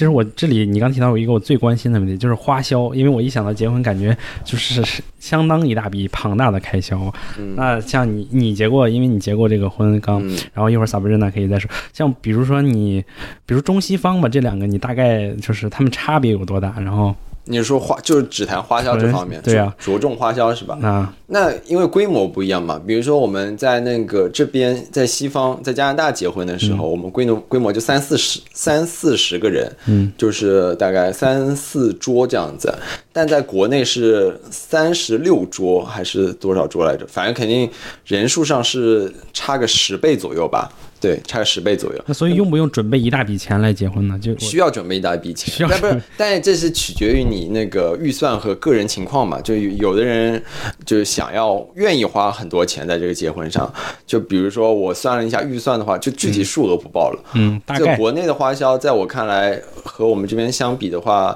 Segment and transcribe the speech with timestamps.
[0.00, 4.82] 其实我这里你刚提到有一个我最关心的问题，就是花销，因为我一想到结婚，感觉就是
[5.18, 7.12] 相当一大笔庞大的开销。
[7.38, 11.70] 嗯那像你你结过，因为你结过这个婚刚，嗯然后一会儿萨布瑞娜可以再说。
[11.92, 13.04] 像比如说你，
[13.44, 16.74] 比如中西方吧，这两个你大概就是他们差别有多大？
[16.78, 17.14] 然后
[17.44, 20.78] 你是说花就是只谈花销这方面，对啊着着重花销是吧？
[20.80, 32.72] 那那因为规模不一样嘛，比如说我们在那个这边在西方，在加拿大结婚的时候，我们规模规模就三四十三四十个人，嗯，就是大概三四桌这样子。
[33.12, 37.06] 但在国内是三十六桌还是多少桌来着？
[37.06, 37.68] 反正肯定
[38.04, 40.70] 人数上是差个十倍左右吧。
[41.00, 42.04] 对，差个十倍左右。
[42.06, 44.18] 那所以用不用准备一大笔钱来结婚呢？
[44.18, 49.40] 就需要准备一大笔需钱，要但不是，但是这是取决于你那个预算和个人情况嘛。
[49.40, 50.40] 就有有的人
[50.84, 53.72] 就是想要愿意花很多钱在这个结婚上，
[54.06, 57.24] 就比如说我算了一下预算的话，就具体数额不报了。
[57.32, 61.34] 嗯，大概就国内的花销，在我看来和我们这边相比的话，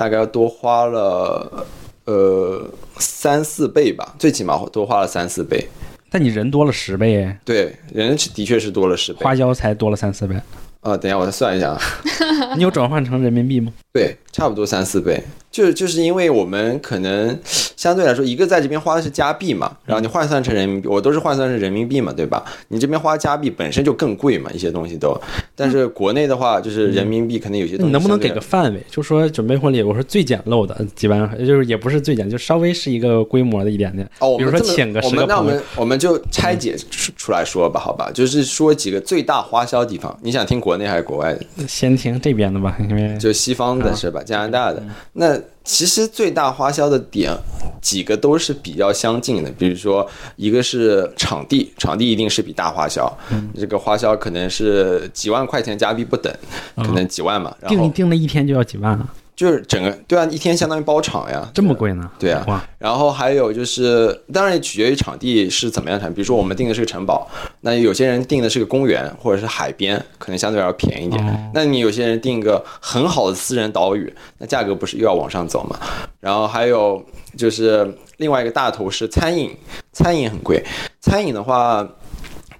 [0.00, 1.66] 大概多花了
[2.06, 5.68] 呃三四倍吧，最起码多花了三四倍。
[6.10, 9.18] 但你人多了十倍，哎对，人的确是多了十倍。
[9.22, 10.34] 花销才多了三四倍。
[10.80, 11.80] 啊、等一下我再算一下啊。
[12.56, 13.70] 你有转换成人民币吗？
[13.92, 22.44] 对，差不多三四倍，就是就是因为我们可能相对来说，一个在这边花的是加币嘛，然后你换算成人民币，我都是换算成人民币嘛，对吧？
[22.68, 25.20] 你这边花加币本身就更贵嘛，一些东西都，
[25.56, 28.80] 但是国内的话就是人民币，可能有些东西那你能不能给个范围？
[28.88, 34.08] 就说准备婚礼，我说最简陋的基本上，就是也不是最简，就稍微是一个规模的一点点。
[34.20, 38.08] 哦，我比如说请个十个我们那我们我们就拆解出出来说吧，好吧？
[38.14, 41.66] 就是说几个最大花销地方，你想听国内还是国外的？
[41.66, 44.22] 先听这边的吧，因为就西方的是吧？
[44.22, 44.82] 加拿大的
[45.14, 47.36] 那其实最大花销的点
[47.80, 53.10] 几个都是比较相近的，比如说一个是场地，场地一定是比大花销，
[53.54, 56.32] 这个花销可能是几万块钱加币不等，
[56.76, 57.54] 可能几万嘛。
[57.60, 59.08] 然后定了一天就要几万啊，
[59.40, 62.10] 就是整个对啊，一天相当于包场呀，这么贵呢？
[62.18, 66.12] 对啊，然后还有就是，当然也取决于场地是怎么样的场。
[66.12, 67.26] 比如说我们定的是个城堡，
[67.62, 71.26] 那有些人定的是个公园或者是海边，可能相对来说便宜一点。
[71.26, 75.80] 哦那你有些人定一个很好的私人岛屿，那价格不是又要往上走嘛？
[76.20, 77.02] 然后还有
[77.34, 79.56] 就是另外一个大头是餐饮，
[79.90, 80.62] 餐饮很贵。
[81.00, 81.88] 餐饮的话。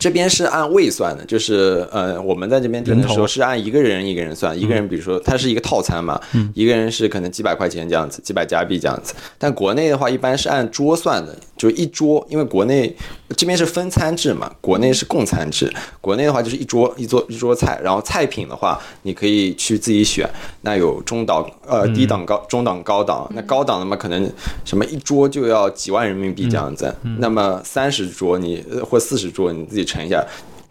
[0.00, 6.19] 这边是按位算的，就是呃，我们在这边订的时候是按一个人一个人算，一个人比如说它是一个套餐嘛，
[6.55, 9.12] 一个人是可能几百块钱这样子，几百加币这样子。
[9.39, 12.97] 但国内的话一般是按桌算的，就是一桌，因为国内
[13.37, 20.27] 这边是分餐制嘛，国内是共餐制，国内的话就是一桌一桌一桌菜，然后菜品的话你可以去自己选，
[20.62, 24.33] 那有中档呃低档高中档高档，那高档的嘛可能
[24.65, 30.25] 什么一桌就要几万人民币这样子，那么三十桌你呃或四十桌你自己乘一下。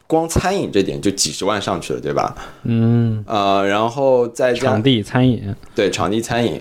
[0.07, 2.35] 光餐饮这点就几十万上去了，对吧？
[2.63, 6.59] 嗯，呃，然后再加场地餐饮，对场地餐饮，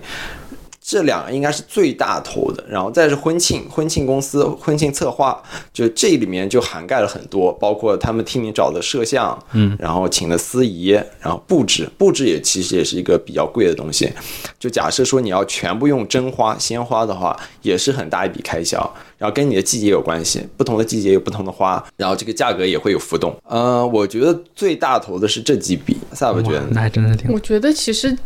[0.91, 5.39] 这两个应该是最大头的，然后再是婚庆，婚庆公司、婚庆策划，
[5.71, 14.11] 就这里面就涵盖了很多，包括他们替你找的摄像，嗯，然后请的司仪，然后布置，布置也其实也是一个比较贵的东西。
[14.59, 18.79] 就假设说你要全部用真花、鲜花的话，也是很大一笔开销，
[19.19, 23.37] 然后跟你的季节有关系，不同的季节有不同的花，然后这个价格也会有浮动。
[23.45, 28.17] 呃，我觉得最大头的是这几笔，萨博觉得那还真的挺我觉得其实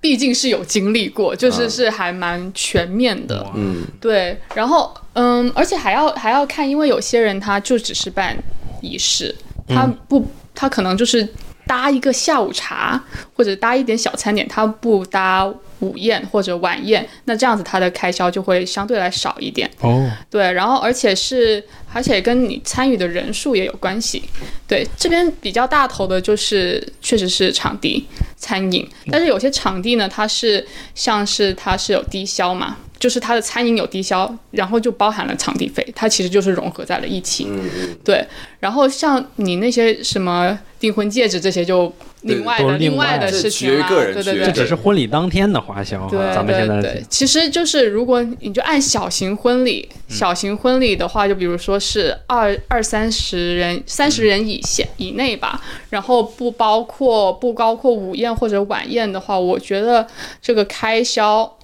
[0.00, 3.44] 毕竟是有经历过，就是是还蛮全面的。
[3.54, 8.36] 嗯，对，然后嗯，而且还要还要看，因为有些人他就只是办
[8.80, 9.34] 仪式，
[9.66, 11.28] 他不，他可能就是
[11.66, 13.02] 搭一个下午茶
[13.34, 19.70] 或者搭一点小餐点，他不搭午宴或者晚宴，那这样子他的开销就会相对来少一点。
[19.80, 21.62] 哦，对，然后而且是，
[21.92, 24.22] 而且跟你参与的人数也有关系。
[24.66, 28.06] 对，这边比较大头的就是确实是场地、
[28.36, 37.46] 餐饮，但是有些场地呢，它是像是它是有低消嘛，就是它的餐饮有低消，然后就包含了场地费，它其实就是融合在了一起。
[37.48, 38.26] 嗯嗯对，
[38.60, 41.92] 然后像你那些什么订婚戒指这些，就
[42.22, 43.86] 另外的另外的外事情啦。
[43.88, 50.16] 这取决于个人对对对这只是婚礼当天的花销对，咱们现在对对，其实就是如果你就按小型婚礼，嗯。
[50.16, 60.06] 小型婚礼的话，就比如说是二二三十人、三十人以下以内吧，然后不包括不包括午宴或者晚宴的话，我觉得
[60.40, 61.56] 这个开销，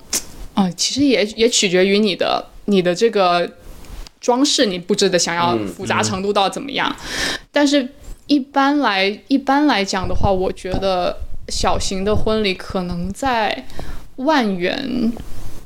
[0.55, 3.51] 啊、其实也也取决于你的你的这个
[4.21, 6.95] 装饰你布置的想要嗯复杂程度到怎么样，
[7.51, 7.89] 但是
[8.27, 11.17] 一般来一般来讲的话，我觉得
[11.49, 13.67] 小型的婚礼可能在
[14.17, 15.13] 万元，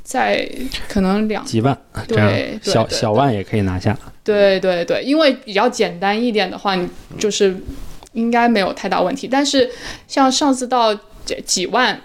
[0.02, 0.48] 在
[0.88, 1.76] 可能两几万
[2.08, 3.96] 这对样对对小小万也可以拿下。
[4.24, 6.88] 对对对，因为比较简单一点的话，你
[7.18, 7.56] 就是
[8.12, 9.26] 应该没有太大问题。
[9.26, 9.70] 但是
[10.06, 10.94] 像上次到
[11.24, 11.98] 几几万，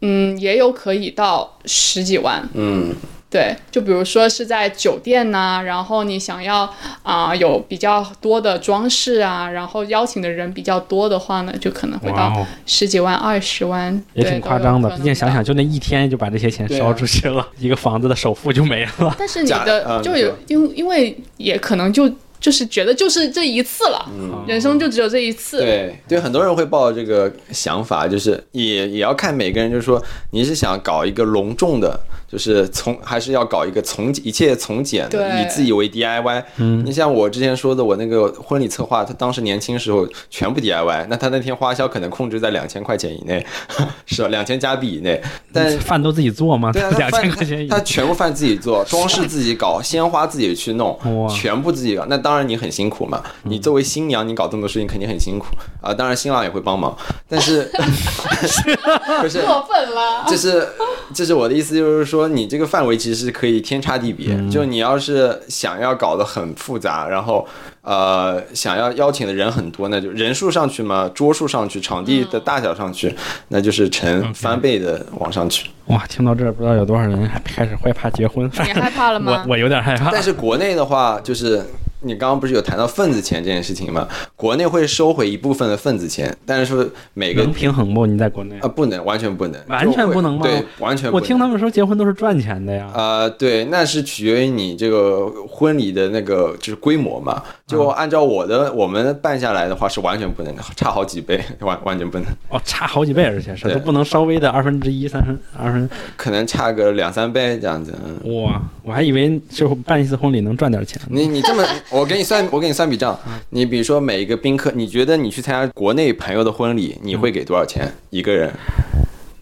[0.00, 2.46] 嗯，也有可以到十几万。
[2.54, 2.94] 嗯，
[3.30, 6.68] 对，就比如说是在酒店呐、然后你想要
[7.04, 14.90] 啊、有比较多的装饰啊，然后邀请的人比较多的话呢，就可能会到十几万、二十万，也挺夸张的。
[14.96, 19.14] 毕竟想想，就那一天就把这些钱烧出去了，一个房子的首付就没了。
[19.16, 22.10] 但是你的就有因因为也可能就
[22.40, 25.60] 就是觉得就是这一次了，嗯人生就只有这一次。
[25.60, 32.00] 对对，很多人会抱这个想法，就是也也要看每个人，就是说你是想搞一个隆重的，
[32.30, 36.44] 就是从还是要搞一个从一切从简以自己为 DIY。
[36.58, 43.44] 嗯你像我之前说的，我那个婚礼策划，他当时年轻时候全部 DIY，那他那天花销可能控制在两千块钱以内，
[44.06, 44.28] 是吧？
[44.28, 45.20] 两千加币以内，
[45.52, 46.70] 但饭都自己做吗？
[46.72, 52.04] 对啊，两千块钱一他全部饭自己做，装饰自己搞， 鲜花自己去弄哇，全部自己搞。
[52.08, 55.46] 那当然你很辛苦嘛，你作为新娘，你搞这么多事情肯定很辛苦
[55.80, 55.92] 啊。
[55.92, 56.96] 当然新郎也会帮忙，
[57.28, 57.70] 但是
[59.20, 59.40] 不是。
[59.42, 60.68] 过分了，这是，
[61.14, 64.36] 这是我的意思，就是说你这个范围其实是可以天差地别。
[64.48, 67.46] 就你要是想要搞得很复杂，然后
[67.82, 73.14] 呃想要邀请的人很多，那就人数上去嘛，桌数上去，场地的大小上去，
[73.48, 75.70] 那就是成翻倍的往上去。
[75.86, 78.48] 哇，听到这儿不知道有多少人还开始害怕结婚。
[78.52, 79.52] 你害怕了吗 我？
[79.52, 80.10] 我有点害怕。
[80.10, 81.64] 但是国内的话，就是
[82.02, 84.08] 你刚刚不是有谈到份子钱这件事情吗？
[84.34, 88.06] 国内会收回一部分的份子钱，但是说每个能平衡不？
[88.06, 88.68] 你在国内啊、？
[88.68, 91.20] 不能，完全不能，完全不能吗对，完全不能。
[91.20, 92.90] 我听他们说结婚都是赚钱的呀。
[92.94, 97.42] 呃，对，那是取决于你这个婚礼的那个就是规模嘛。
[97.66, 105.88] 就按照我的我们办下来的话，是完全不能的，差好几倍， 完完全不能，哦，差好几倍，而且是都不能稍微的二分之一、三分二分。
[106.16, 107.94] 可能差个两三倍这样子。
[108.04, 111.00] 嗯哇，我还以为就办一次婚礼能赚点钱。
[111.08, 113.18] 你你这么，我给你算， 我给你算笔账。
[113.50, 118.52] 你比如说每一个宾客，你觉得你去参加国内朋友的婚礼，你会给多少钱一个人？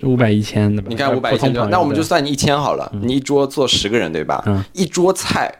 [0.02, 0.86] 五百一千的吧？
[0.88, 2.90] 你看五百一千多，那我们就算你一千好了。
[3.02, 4.42] 你一桌坐十个人，对吧？
[4.46, 5.52] 嗯一桌菜，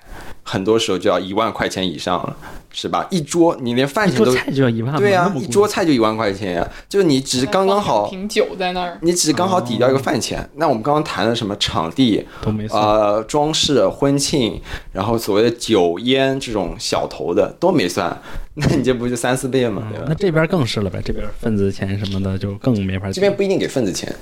[0.43, 2.37] 很多时候就要一万块钱以上了，
[2.81, 3.05] 是吧？
[3.11, 10.49] 一桌你连饭钱都一菜就要一万吗，对呀、一桌菜就一万块钱呀、就你只刚刚好，瓶酒在那儿，你只刚好抵掉一个饭钱。
[10.55, 12.81] 那我们刚刚谈的什么场地、都没算。
[12.81, 14.61] 呃装饰、婚庆，
[14.93, 18.17] 然后所谓的酒烟这种小头的都没算，
[18.55, 19.83] 那你这不就三四倍吗？
[19.91, 20.05] 对吧？
[20.09, 23.11] 那这边更是了呗，这边份子钱什么的就更没法。
[23.11, 24.15] 这边不一定给份子钱，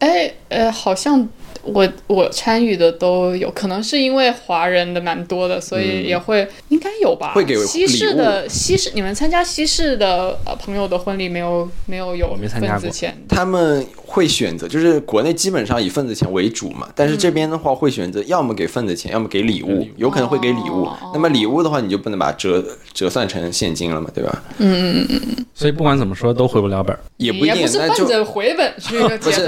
[0.00, 1.28] 哎呃，好像
[1.62, 7.32] 我我参与的都有，可能是因为华人的蛮多的，所以也会、应该有吧。
[7.32, 13.14] 嗯会给西式的西式，你们参加西式的呃朋友的婚礼没有没有有我没参加过份子钱？
[13.28, 20.84] 他们会选择，就是国内基本上以份子钱为主嘛，但是嗯这边的话会选择要么给份子钱，要么给礼物，有可能会给礼物。
[20.84, 24.42] 哦那么礼物的话，你就不能把它折折算成现金了嘛，对吧？
[24.58, 26.98] 嗯嗯嗯所以不管怎么说都回不了本儿。
[27.18, 29.46] 也不一定那就奔着回本去 不是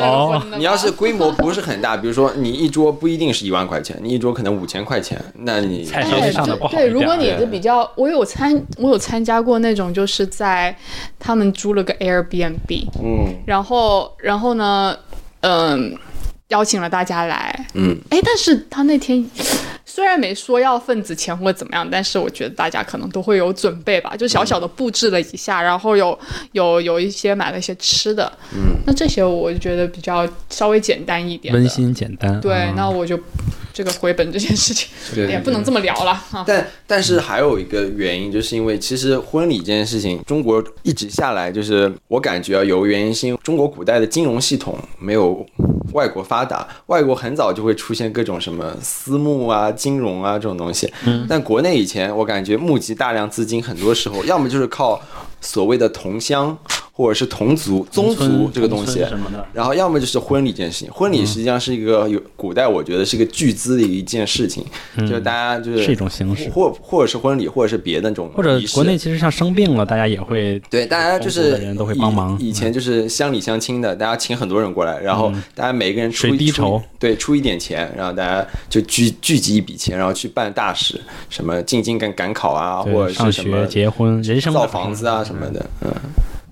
[0.58, 10.76] 你要是规模不是很大，比如说你一桌不一定是一万块钱，你一桌可能五千块钱，那你菜上的不好对，如果你是比较，我有参我有参加过那种，就是在
[11.18, 14.96] 他们租了个 Airbnb，嗯然后然后呢，
[15.40, 15.96] 嗯，
[16.48, 19.24] 邀请了大家来，嗯，哎，但是他那天
[19.84, 26.18] 虽然没说要份子钱或者怎么样，但是我觉得大家可能都会有准备吧，就小小的布置了一下，然后有
[26.52, 32.40] 有有一些买了一些吃的，嗯，那这些我就觉得比较稍微简单一点，温馨简单。
[32.40, 33.18] 对，啊那我就
[33.72, 36.44] 这个回本这件事情对也不能这么聊了啊。
[36.46, 45.44] 但但是还有一个原因，就是因为其实婚礼这件事情，中国一直下来，就是我感觉啊，有个原因是因为中国古代的金融系统没有
[45.92, 50.92] 外国发达，外国很早就会出现各种什么私募啊、金融啊这种东西。
[51.04, 55.00] 嗯，但国内以前我感觉募集大量资金，很多时候要么就是靠
[55.40, 56.56] 所谓的同乡
[56.92, 59.04] 或者是同族、宗族这个东西。
[59.52, 64.64] 然后要么就是婚礼这件事情，婚礼实际上是一个有古代我觉得是一个巨资的一件事情，
[64.98, 66.48] 就是大家就是是一种形式。
[66.50, 72.38] 或或者是婚礼，或者是别的那种或者国内其实像生病了，大家也会对大家就是人都会帮忙。
[72.38, 76.80] 以以前就是乡里乡亲的，大家请很多人过来，然后大家每个人出一筹。
[76.98, 85.90] 对出一点钱，然后大家就聚聚集一笔钱，然后去办大事，什么进京赶赶考啊，或者上是什么学、结婚、人生造房子啊什么的，嗯，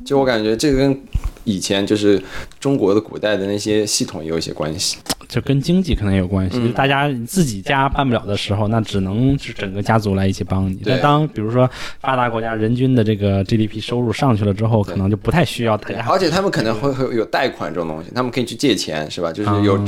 [0.05, 1.01] 就我感觉这个跟
[1.45, 2.23] 以前就是
[2.59, 4.99] 中国的古代的那些系统也有一些关系。
[5.29, 6.59] 就跟经济可能有关系。
[6.59, 10.75] 嗯就大家自己家办不了的时候，那只能是整个家族来一起帮你。
[10.75, 16.05] 对但当比如说发达国家人均的这个 GDP 收入上去了之后，可能就不太需要大家。
[16.09, 19.33] 而且他们可能会会有贷款这种东西，他们可以去借钱，是吧？
[19.33, 19.81] 就是有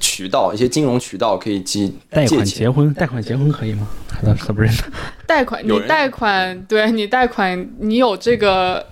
[0.00, 2.44] 渠道，一些金融渠道可以去贷款借钱。
[2.46, 3.86] 结婚，贷款结婚可以吗？
[4.08, 4.82] 他他不认识。
[5.26, 8.86] 贷款，你贷款，对你贷款，你有这个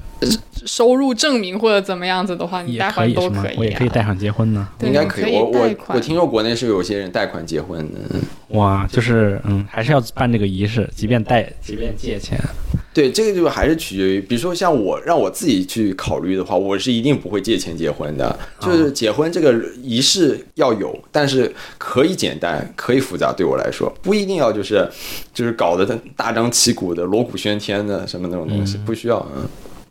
[0.66, 3.48] 收入证明或者怎么样子的话，你也贷款都可？
[3.48, 3.54] 以、啊。
[3.58, 4.68] 我也可以贷款结婚呢。
[4.82, 7.98] 应该可以我我我听说国内是有些人贷款结婚的。
[8.10, 12.38] 嗯哇，就是嗯，还是要办这个仪式，即便贷，即便借钱。
[12.94, 18.36] 对，这个就还是取决于，比如说像我让我自己去考虑的话，我是一定不会借钱结婚的。
[18.58, 24.88] 就是结婚这个仪式要有，但是可以简单，可以复杂，对我来说不一定要就是
[25.34, 25.84] 就是搞得
[26.16, 29.24] 大张旗鼓的、锣鼓喧天的什么那种东西，不需要。
[29.36, 29.46] 嗯，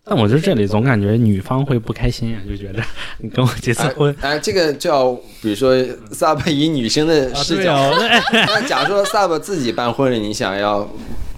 [0.10, 2.82] 但我觉得这里总感觉女方会不开心啊，就觉得
[3.20, 4.16] 你跟我结次婚。
[4.22, 5.12] 哎，哎这个就要
[5.42, 5.76] 比如说
[6.12, 10.90] Sub 以女生的视角，那那假如说 Sub 自己办婚礼，你想要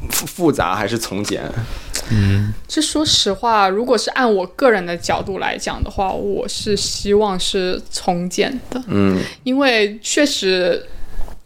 [0.09, 1.43] 复复杂还是从简？
[2.11, 10.87] 嗯，这说实话，如果是按我个人的角度来讲的话，我是希望是从简的，嗯，因为确实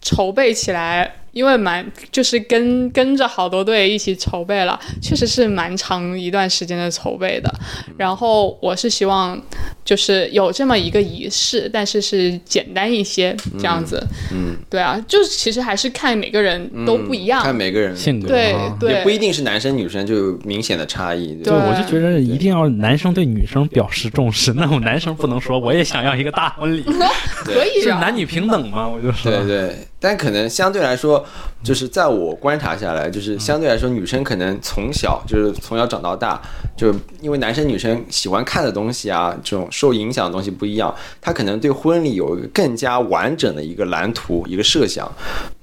[0.02, 7.54] 筹备起来，因为蛮就是跟跟着好多队一起筹备了，确实是蛮长一段时间的筹备的。
[7.98, 9.40] 然后我是希望
[9.84, 14.02] 就是有这么一个仪式，但是是简单一些这样子。
[14.32, 17.44] 嗯，对啊，就是其实还是看每个人都不一样。
[17.44, 18.56] 看每个人性格对
[18.90, 21.34] 也不一定是男生女生就有明显的差异。
[21.44, 26.84] 对我就觉得一定要男生对女生表示重视，那我男生不能说我也想要一个大婚礼，
[27.44, 28.88] 可以啊，是男女平等嘛？
[28.88, 31.26] 我就说，对对，但可能相对来说，
[31.64, 36.42] 就是在我观察下来，就是相对来说，女生可能从小就是从小长到大，
[36.76, 45.10] 就因为男生女生喜欢看的东西啊，这种受影响的东西不一样，她可能对婚礼有一个更加完整的一个蓝图、一个设想。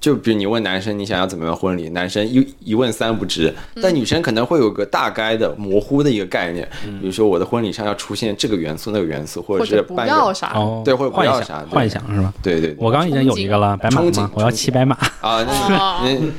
[0.00, 6.66] 就比如你问男生你想要怎么样婚礼，男生一一问三不知，但女生可能会有个大概的模糊的一个概念，
[7.00, 10.00] 比如说我的婚礼上要出现这个元素、那个元素，或者是或者不。
[10.09, 10.52] 要啥。
[10.54, 12.33] 哦，对或者不幻想要啥对幻想是吧？
[12.42, 14.97] 对对对我刚刚已经有一个了，白马嘛，我要骑白马。
[15.21, 16.33] 啊，那哦你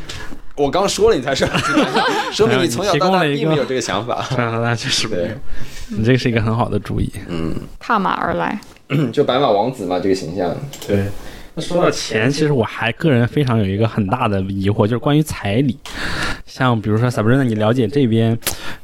[0.55, 1.47] 我刚说了，你才说，
[2.31, 4.25] 说明你从小到大并没有这个想法。
[4.27, 5.37] 从小到大确实没有对，
[5.89, 7.09] 你这是一个很好的主意。
[7.27, 8.59] 嗯，踏马而来，
[9.13, 10.55] 就白马王子嘛，这个形象。
[10.87, 11.05] 对。
[11.53, 15.77] 那说到钱，其实我还个人非常有一个很大的疑惑，就是关于彩礼。
[16.45, 18.37] 像比如说 Sabrina，你了解这边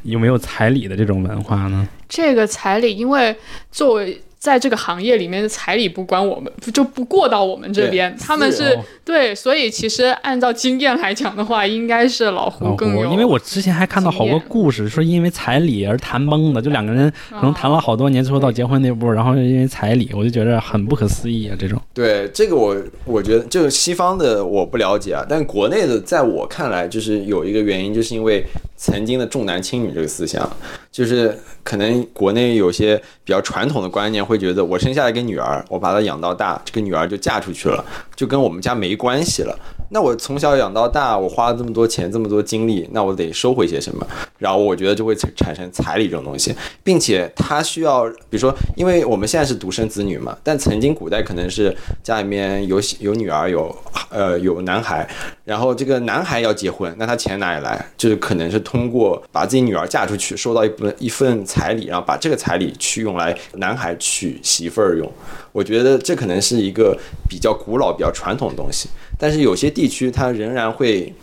[0.04, 1.88] 有没有彩礼的这种文化呢？
[2.10, 3.36] 这个彩礼，因为
[3.72, 21.56] 作为在这个行业里面的彩礼不关我们，就不过到我们这边，他们是对，所以其实按照经验来讲的话，应该是老胡更有，哦因为我之前还看到好多故事，说因为彩礼而谈崩的，就两个人可能谈了好多年，最后到结婚那步，然后因为彩礼，我就觉得很不可思议啊！
[21.58, 30.48] 这种对这个我我觉得就是西方的我不了解啊，但国内的在我看来就是有一个原因，就是因为曾经的重男轻女这个思想，
[30.98, 37.86] 就是可能国内有些比较传统的观念会觉得我生下来一个女儿，我把她养到大，这个女儿就嫁出去了，
[38.16, 39.56] 就跟我们家没关系了。
[39.90, 44.06] 那我从小养到大，我花了这么多钱，这么多精力，那我得收回些什么？
[44.38, 53.76] 然后我觉得就会产生彩礼这种东西，并且它需要，比如说，因为我们现在是独生子女嘛，但曾经古代可能是家里面有有女儿，有
[54.10, 55.08] 呃有男孩，
[55.44, 57.86] 然后这个男孩要结婚，那他钱哪里来？
[57.98, 65.10] 就是可能是通过把自己女儿嫁出去，收到一部分一份彩礼，然后把这个彩礼去用来男孩娶媳妇儿用。
[65.52, 66.96] 我觉得这可能是一个
[67.28, 71.14] 比较古老、比较传统的东西，但是有些地区它仍然会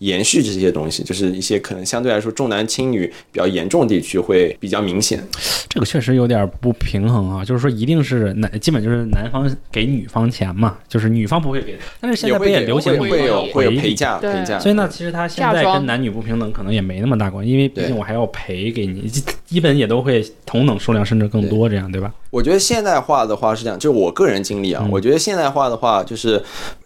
[0.00, 5.22] 延续这些东西，就是一些可能相对来说重男轻女比较严重的地区会比较明显。
[5.68, 22.12] 这个确实有点不平衡啊，就是说一定是男，基本就是男方给女方钱嘛，就是女方不会给，但是现在不也流行会会有会有陪嫁陪嫁，所以呢，其实他现在跟男女不平等可能也没那么大关系，因为毕竟我还要赔给你，基基本也都会同等数量甚至更多，这样对吧？
[22.30, 24.90] 我觉得现代化的话是这样，就是我个人经历啊，嗯。
[24.90, 26.42] 我觉得现代化的话就是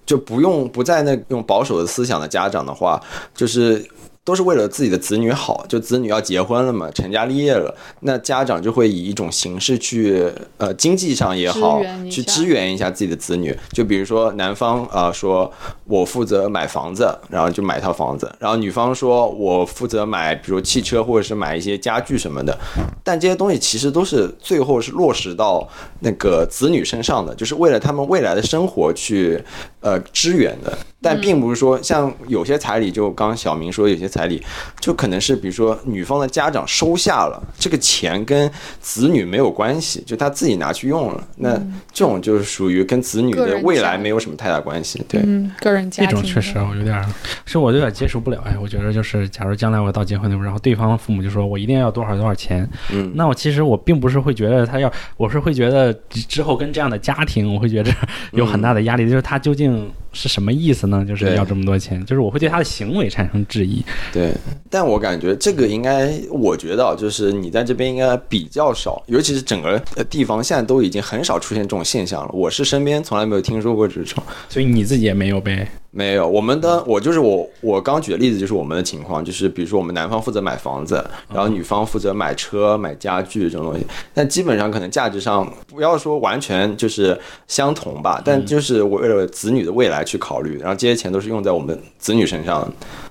[0.07, 3.01] 就不用不在那用保守的思想的家长的话，
[3.35, 3.87] 就是。
[4.27, 13.55] 都是为了自己的子女好，就子女要结婚了嘛，成家立业了，那家长就会以一种形式去，呃，经济上也好去支援一下自己的子女。
[13.73, 15.53] 就比如说男方啊、呃说
[15.85, 22.59] 我负责买房子，然后就买套房子，然后女方说我负责买，比如汽车或者是买一些家具什么的。
[23.03, 25.69] 但这些东西其实都是最后是落实到
[26.01, 29.39] 那个子女身上的，就是为了他们未来的生活去
[29.81, 30.79] 呃支援的。
[31.05, 34.43] 但并不是说像有些彩礼，就刚刚小明说有些彩礼，
[34.81, 41.23] 就可能是比如说女方的家长收下了这个钱跟子女没有关系，就他自己拿去用了。
[41.37, 41.55] 那
[41.93, 45.05] 这种就是属于跟子女的未来没有什么太大关系。
[45.07, 47.07] 对，嗯，个人家庭这种确实我有点儿，
[47.45, 48.43] 是我有点接受不了。
[48.47, 55.93] 哎，我觉得就是，假如将来我到结婚那步，然后对方父母就说我一定要多少多少钱，嗯，那我其实我并不是会觉得他要，我是会觉得
[56.29, 57.93] 之后跟这样的家庭，我会觉得
[58.33, 60.94] 有很大的压力，就是他究竟是什么意思呢？
[61.03, 63.83] 就是要这么多钱，就是我会对他的行为产生质疑。
[64.13, 64.33] 对，
[64.69, 72.31] 但我感觉这个应该，我觉得啊就是你在这边应该比较少，尤其是整个呃地方现在都已经很少出现这种现象了。
[72.33, 74.23] 我是身边从来没有听说过这种。
[74.49, 92.69] 所以你自己也没有被没有，我们的我就是我，我刚举的例子就是我们的情况，就是比如说我们男方负责买房子，然后女方负责买车、买家具这种东西，但基本上可能价值上不要说完全就是相同吧，但就是我为了子女的未来去考虑，然后这些钱都是用在我们子女身上，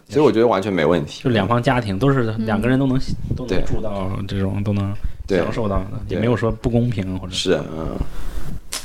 [0.09, 1.23] 所以我觉得完全没问题。
[1.23, 2.99] 就两方家庭都是两个人都能
[3.33, 4.93] 都能住到这种都能
[5.29, 7.95] 享受到的，也没有说不公平或者是，嗯，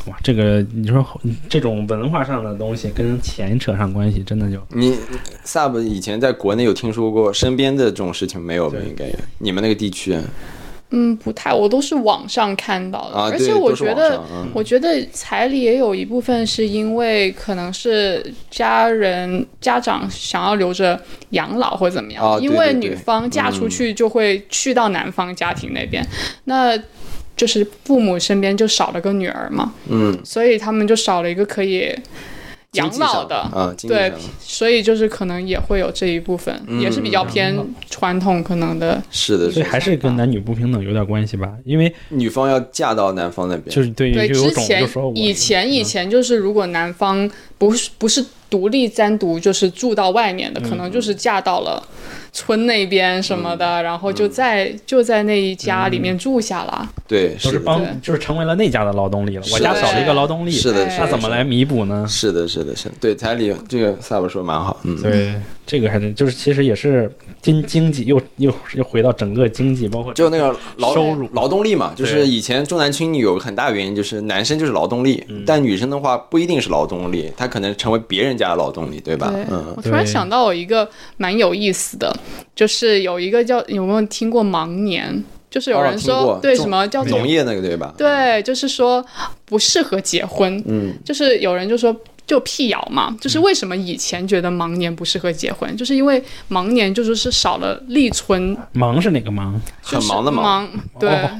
[0.08, 1.04] 哇，这个你说
[1.48, 4.96] 这种文化上的东西跟钱扯上关系，真的就你
[5.44, 8.78] Sub 以前在国内有听说过身边的这种事情没有吧？
[8.86, 10.16] 应该有你们那个地区
[10.90, 14.50] 嗯，不太，我都是网上看到的，啊，对，而且我都是觉得网上，嗯。
[14.54, 20.98] 我觉得彩礼也有一部分是因为可能是家人家长想要留着
[21.30, 26.02] 养老或怎么样，啊因为女方嫁出去就会去到男方家庭那边，
[26.44, 26.74] 那
[27.38, 31.95] 就是父母身边就少了个女儿嘛，嗯，所以他们就少了一个可以
[32.73, 33.37] 养老的。
[33.37, 37.57] 啊，对，所以就是可能也会有这一部分，嗯也是比较偏
[37.88, 39.02] 传统可能的。
[39.11, 41.50] 是的，所以还是跟男女不平等有点关系吧？
[41.64, 51.82] 因为女方要嫁到男方那边，就是对，对，就有种之前以前以前就是，如果男方不是不是独立单独就是住到外面的，可能就是嫁到了
[52.32, 56.88] 村那边什么的，然后就在就在那一家里面住下了。
[57.06, 59.42] 对，都是帮，就是成为了那家的劳动力了。
[59.52, 62.06] 我家少了一个劳动力，是的，哎是的那怎么来弥补呢？
[62.08, 65.34] 是的，是的，是的，对彩礼这个萨博说得蛮好，嗯，对，
[65.68, 79.30] 这个还是就是其实也是经经济又又又回到整个经济，包括就那个劳收入劳动力嘛，就是以前重男轻女有个很大原因就是男生就是劳动力，嗯但女生的话不一定是劳动力，她可能成为别人家的劳动力，对吧？
[79.30, 82.10] 对，嗯，我突然想到有一个蛮有意思的，
[82.56, 85.22] 就是有一个叫有没有听过盲年？
[85.50, 87.94] 就是有哦人说、对什么叫做农业那个对吧？
[87.96, 89.02] 对，就是说
[89.46, 90.62] 不适合结婚。
[90.66, 91.94] 嗯，就是有人就说
[92.28, 99.61] 就辟谣嘛，就是为什么以前觉得盲年不适合结婚，就是因为盲年就是是少了立春，忙是哪个忙？
[99.83, 101.11] 很忙的忙，忙，对。
[101.11, 101.31] 哦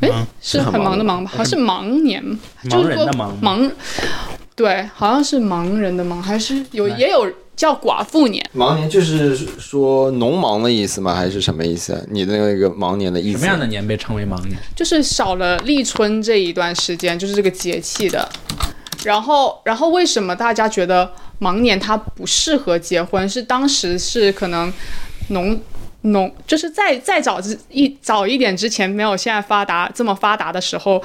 [0.00, 1.30] 哎、忙是很很忙的忙吧？
[1.30, 2.20] 好像是盲年，
[2.68, 3.70] 就盲是说人的忙盲，
[4.56, 11.14] 对，好像是盲人的盲，还是有也有叫寡妇年，盲年就是说农忙的意思吗？
[11.14, 12.06] 还是什么意思？
[12.10, 13.38] 你的那个盲年的意思？
[13.38, 14.58] 什么样的年被称为盲年？
[14.74, 18.28] 就是少了立春这一段时间，就是这个节气的。
[19.04, 23.28] 然后，然后为什么大家觉得盲年它不适合结婚？
[23.28, 24.72] 是当时是可能
[25.28, 25.60] 农
[26.02, 31.02] 农就是在再早之一早一点之前，没有现在发达这么发达的时候，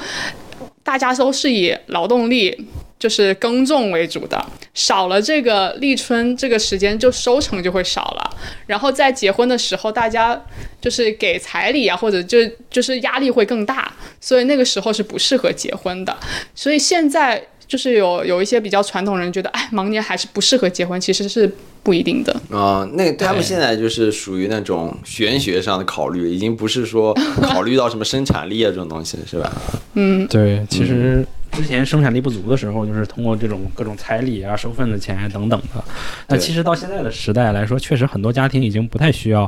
[0.83, 2.67] 大家都是以劳动力。
[2.99, 8.37] 就是耕种为主的，少了这个立春这个时间，就收成就会少了。
[8.67, 10.37] 然后在结婚的时候，大家
[10.81, 16.13] 就是给彩礼啊，或者就就是压力会更大，所以那个时候是不适合结婚的。
[16.53, 21.49] 所以现在就是有有一些比较传统人觉得，哎，盲年还是不适合结婚，其实是
[21.83, 22.35] 不一定的。
[22.51, 29.53] 啊、那他们现在就是属于那种玄学上的考虑，已经不是说考虑到什么生产力啊这种东西，是吧？
[29.93, 35.83] 嗯对，其实之前生产力不足的时候，就是通过这种各种彩礼啊、收份子钱等等的。
[36.27, 39.43] 那其实到现在的时代来说，确实很多家庭已经不太需要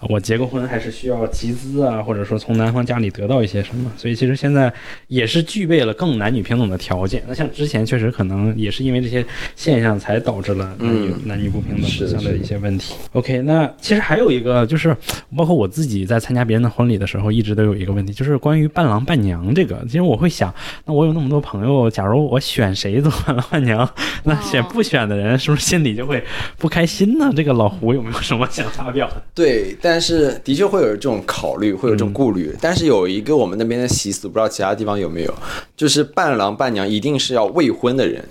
[0.00, 3.90] 呃我结个婚还是需要集资啊，或者说从男方家里得到一些什么。
[3.96, 4.72] 所以其实现在
[5.08, 7.22] 也是具备了更男女平等的条件。
[7.26, 12.94] 那像之前确实可能也是因为这些现象才导致了男女、嗯男女不平等这样的一些问题。
[13.12, 14.94] OK，那其实还有一个就是，
[15.36, 19.82] 包括我自己在参加别人的婚礼的时候，一直都有一个问题，就是关于伴郎伴娘这个。
[19.86, 20.54] 其实我会想，
[20.84, 23.88] 那我有那么多朋友，假如我选谁做伴郎伴娘，
[24.24, 26.22] 那选不选的人是不是心里就会
[26.58, 27.30] 不开心呢？
[27.36, 29.22] 这个老胡有没有什么想发表的？
[29.34, 32.54] 对，但是的确会有这种考虑，会有这种顾虑。
[32.60, 35.34] 但是有一个我们那边的习俗，不知道其他地方有没有，
[35.76, 38.24] 就是伴郎伴娘一定是要未婚的人。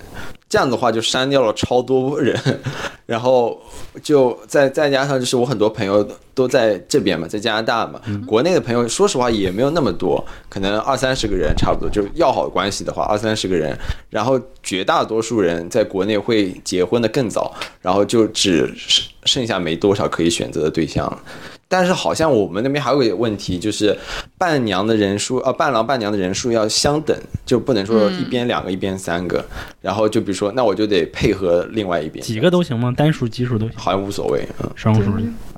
[0.56, 2.34] 这样的话就删掉了超多人，
[3.06, 3.62] 然后
[4.02, 6.02] 就再再加上就是我很多朋友
[6.34, 13.78] 都在这边嘛，在加拿大嘛，国内的朋友说实话也没有那么多，可能二三十个人差不多，就是要好关系的话二三十个人，
[14.10, 21.22] 然后绝大多数人在国内会结婚的更早，然后就只剩剩下没多少可以选择的对象了。
[21.68, 23.98] 但是好像我们那边还有一个问题，就是
[24.38, 29.44] 伴娘的人数，呃，伴郎伴娘的人数要相等，就不能说一边两个，一边三个。
[29.82, 32.94] 然后就比如说，那我就得配合另外一边，几个都行吗？
[32.96, 34.70] 单数、奇数都行，好像无所谓，嗯。
[34.76, 35.12] 双数。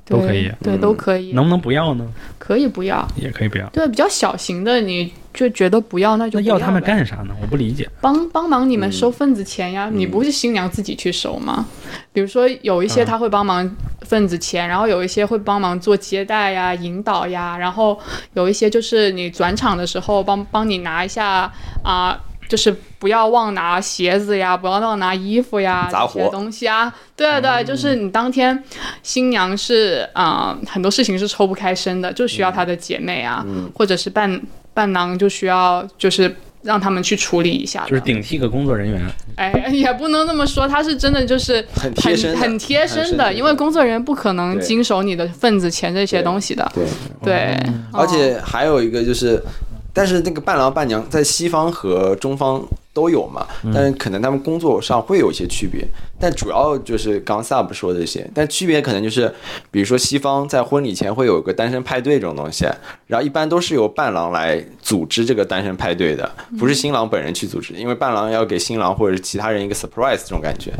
[0.10, 2.08] 都可以对，都可以，能不能不要呢？
[2.48, 3.06] 可以不要。
[3.18, 3.68] 也可以不要。
[3.72, 7.36] 对，比较小型的，你就觉得不要，那就不那要他们干啥呢？
[7.42, 7.90] 我不理解。
[8.00, 11.66] 帮帮忙你们嗯收份子钱呀，你不是新娘自己去收吗？
[12.14, 13.70] 比如说有一些他会帮忙
[14.04, 18.00] 份子钱，然后有一些会帮忙做接待呀、引导呀，然后
[18.34, 21.52] 有一些就是你转场的时候帮帮你拿一下
[21.84, 22.18] 啊。
[22.48, 26.94] 就是不要忘拿鞋子呀，不要忘拿衣服呀，杂这些活东西啊。
[27.16, 28.64] 对对，就是你当天
[29.04, 34.42] 新娘是啊、很多事情是抽不开身的，就需要她的姐妹啊，或者是伴
[34.74, 39.02] 伴郎就需要就是让他们去处理一下，就是顶替个工作人员，
[39.36, 46.70] 哎，也不能这么说，他是真的就是很贴身的很贴身的，因为工作人员不可能经手你的份子钱这些东西的。
[46.76, 46.86] 对，
[47.24, 49.42] 对，哦而且还有一个就是，
[49.98, 55.84] 但是那个伴郎伴娘在西方和中方都有嘛，但是可能他们工作上会有一些区别，
[56.20, 59.34] 但主要就是刚 Sub 说的这些，但区别可能就是，
[59.70, 62.66] 比如说西方在婚礼前会有个单身派对这种东西，
[63.06, 70.74] 然后一般都是由伴郎来组织这个单身派对的，不是新郎本人去组织，因为伴郎要给新郎或者是其他人一个 surprise 这种感觉。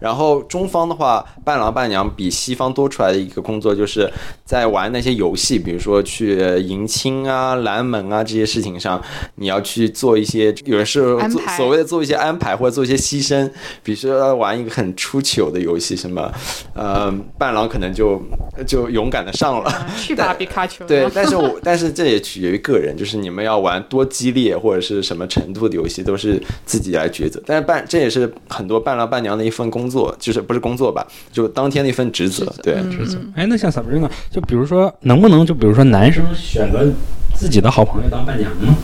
[0.00, 4.10] 然后中方的话，伴郎伴娘比西方多出来的一个工作，就是
[4.44, 9.00] 在玩那些游戏，比如说去迎亲啊、拦门啊这些事情上，
[9.36, 13.48] 你要去做一些，有人是做所谓的做一些安排或者做一些牺牲，
[13.82, 16.32] 比如说要玩一个很出糗的游戏，什么，
[16.72, 18.20] 呃，伴郎可能就
[18.66, 19.86] 就勇敢的上了。
[19.94, 20.86] 去吧，皮卡丘。
[20.86, 27.42] 对，但是我但是这也取决于个人，就是你们要玩多激烈或者是什么程度的游戏，都是自己来抉择。
[27.44, 32.46] 但是伴这也是很多伴郎伴娘的一份工作，就是不是工作吧，就当天的一份职责。
[32.62, 33.18] 对，职责。
[33.36, 36.90] 哎，那像 Sabrina，就比如说，能不能就比如说男生选择
[37.34, 38.74] 自己的好朋友当伴娘呢？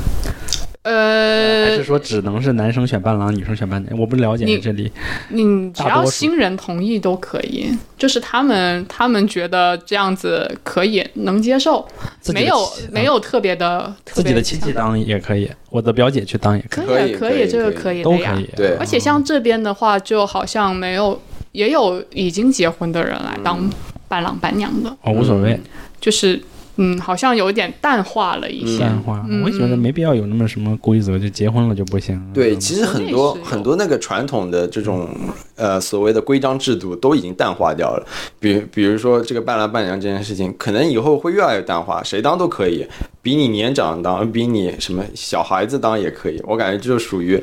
[0.87, 3.99] 还呃是，说只能是男生选伴郎，女生选伴娘？
[3.99, 4.93] 我不了解你这里。
[5.31, 11.87] 你只要新人同意都可以，就是他们他们觉得这样子可以能接受，
[12.33, 18.41] 没有亲没有特别的自己的亲戚当也可以，我的表姐去当也可以，可以可可以可以这个可以都可以的呀可。
[18.41, 18.49] 以。
[18.57, 21.21] 对而且像这边的话，就好像没有，
[21.51, 23.69] 也有已经结婚的人来当
[24.07, 25.59] 伴郎伴娘的，哦，无所谓，
[26.01, 26.41] 就是
[26.77, 28.79] 嗯，好像有点淡化了一些。
[28.79, 29.25] 淡化。
[29.29, 32.21] 嗯我也觉得没必要有那么什么规则，就结婚了就不行。
[32.33, 35.09] 对，嗯其实很多很多那个传统的这种
[35.57, 38.07] 呃所谓的规章制度都已经淡化掉了。
[38.39, 42.87] 比比如说这个伴郎伴娘这件事情，可能以后会越来越淡化，谁当都可以，
[43.27, 46.41] 比你年长当，比你什么小孩子当也可以。
[46.47, 47.43] 我感觉这就属于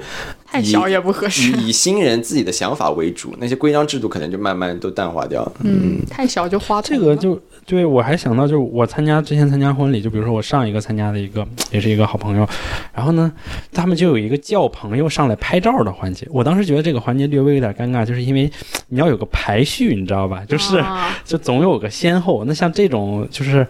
[0.49, 1.51] 太小也不合适。
[1.51, 5.51] 以以新人自己的想法为主，那些规章制度可能就慢慢都淡化掉了。
[5.65, 12.47] 嗯，太小就花这个就对我还想到，就是我参加之前参加婚礼，就比如说我上一个参加的一个也是一个好朋友，
[12.93, 13.29] 然后呢，
[13.73, 16.25] 他们就有一个叫朋友上来拍照的环节。
[16.31, 18.49] 我当时觉得这个环节略微有点尴尬，就是因为
[18.87, 20.45] 你要有个排序，你知道吧？
[20.47, 22.45] 就是、啊就总有个先后。
[22.45, 23.67] 那像这种就是。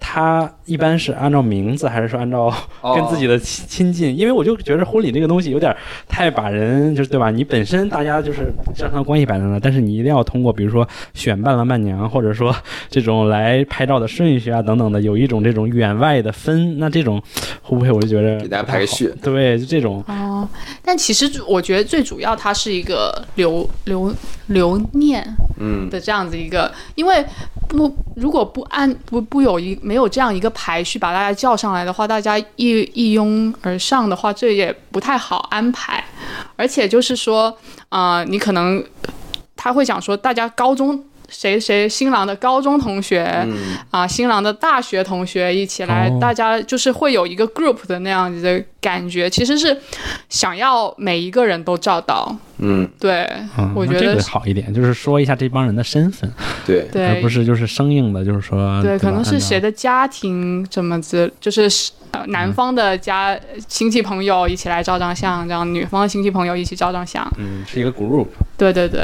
[0.00, 4.16] 他一般是按照名字，还是说按照哦 跟自己的亲亲近？
[4.18, 5.76] 因为我就觉得婚礼这个东西有点
[6.08, 7.30] 太把人，就是对吧？
[7.30, 12.54] 你本身大家就是正常关系摆在那，但是你一定要通过比如说选伴郎伴娘，或者说
[12.88, 16.78] 这种来拍照的顺序啊等等的，有一种这种远外的分。
[16.78, 17.22] 那这种
[17.62, 20.48] 会不会我就觉得给大家排个序对，就这种哦，
[20.82, 24.12] 但其实我觉得最主要它是一个留留
[24.46, 25.22] 留念
[25.58, 27.24] 嗯，的这样子一个，因为
[27.68, 36.04] 不如果不按不不有一没有这样一个排序把大家叫上来的话，大家一一拥而上的话，这也不太好安排。
[36.54, 37.52] 而且就是说，
[37.88, 38.84] 啊，你可能
[39.56, 41.04] 他会讲说，大家高中。
[41.30, 43.46] 谁谁新郎的高中同学
[43.90, 46.18] 啊、新郎的大学同学一起来，哦。
[46.20, 49.76] 大家就是会有一个 group 的那样子的感觉，其实是
[50.28, 52.36] 想要每一个人都照到。
[52.58, 56.30] 嗯，对，嗯，我觉得个好一点，就是说一下这帮人的身份，
[56.66, 59.02] 对，对，而不是就是生硬的，就是说对，吧？
[59.02, 61.62] 可能是谁的家庭怎么子，就是
[62.10, 67.26] 呃男方的家亲戚朋友一起来照张相，这样女方的亲戚朋友一起照张相。
[67.38, 68.26] 嗯是一个 group。
[68.58, 69.00] 对对对，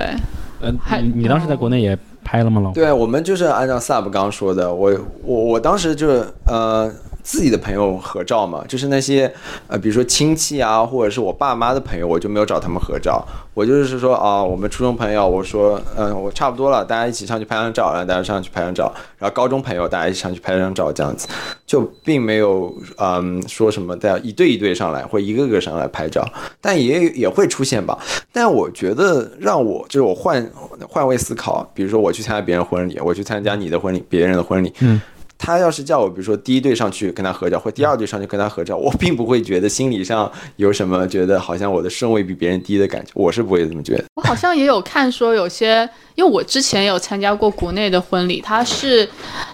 [0.60, 2.72] 呃，还你你当时在国内也拍了吗，老？
[2.72, 6.90] 对，我们就是按照 Sub 刚刚说的，我我我当时就是呃
[7.26, 9.30] 自己的朋友合照嘛，就是那些
[9.66, 13.26] 呃比如说亲戚啊，或者是我爸妈的朋友，我就没有找他们合照。
[13.52, 18.94] 我就是说啊，我们初中朋友，我说嗯、我差不多了，大家一起上去拍张照，然后大家上去拍张照。
[19.18, 21.26] 然后高中朋友大家一起上去拍张照，这样子
[21.66, 26.24] 就并没有嗯说什么大家一对一对上来或一个个上来拍照，
[26.60, 27.98] 但也也会出现吧。
[28.30, 30.48] 但我觉得让我就是我换
[30.88, 35.00] 换位思考，比如说我去参加别人婚礼，我去参加你的婚礼，别人的婚礼，嗯，
[35.38, 44.04] 他要是叫我，比如说第一对上去跟他合照，或第二对上去跟他合照，我并不会觉得心理上有什么觉得好像我的顺位比别人低的感觉，我是不会这么觉得。
[44.16, 49.08] 我好像也有看说有些，因为我之前有参加过国内的婚礼，他是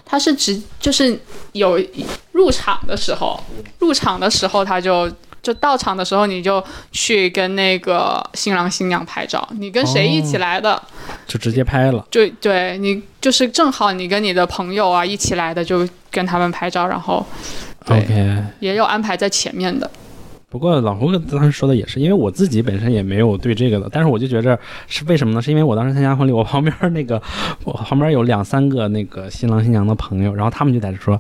[0.05, 1.18] 他是直就是
[1.53, 1.81] 有
[2.33, 3.38] 入场的时候，
[3.79, 5.11] 入场的时候他就。
[5.42, 9.46] 就到场的时候，你就去跟那个新郎新娘拍照。
[9.59, 10.81] 你跟谁一起来的，
[11.26, 12.07] 就直接拍了。
[12.11, 17.26] 就对你就是正好你跟你的朋友啊一起来的，就跟他们拍照，然后
[17.87, 19.90] ，OK，也有安排在前面的。
[20.48, 25.40] 不过老胡当时说的也是，因为我自己本身也没有对这个的，但是我就觉着是为什么呢？
[25.40, 27.20] 是因为我当时参加婚礼，我旁边那个
[27.64, 31.18] 我旁边有两三个那个新郎新娘的朋友，然后他们就在这说，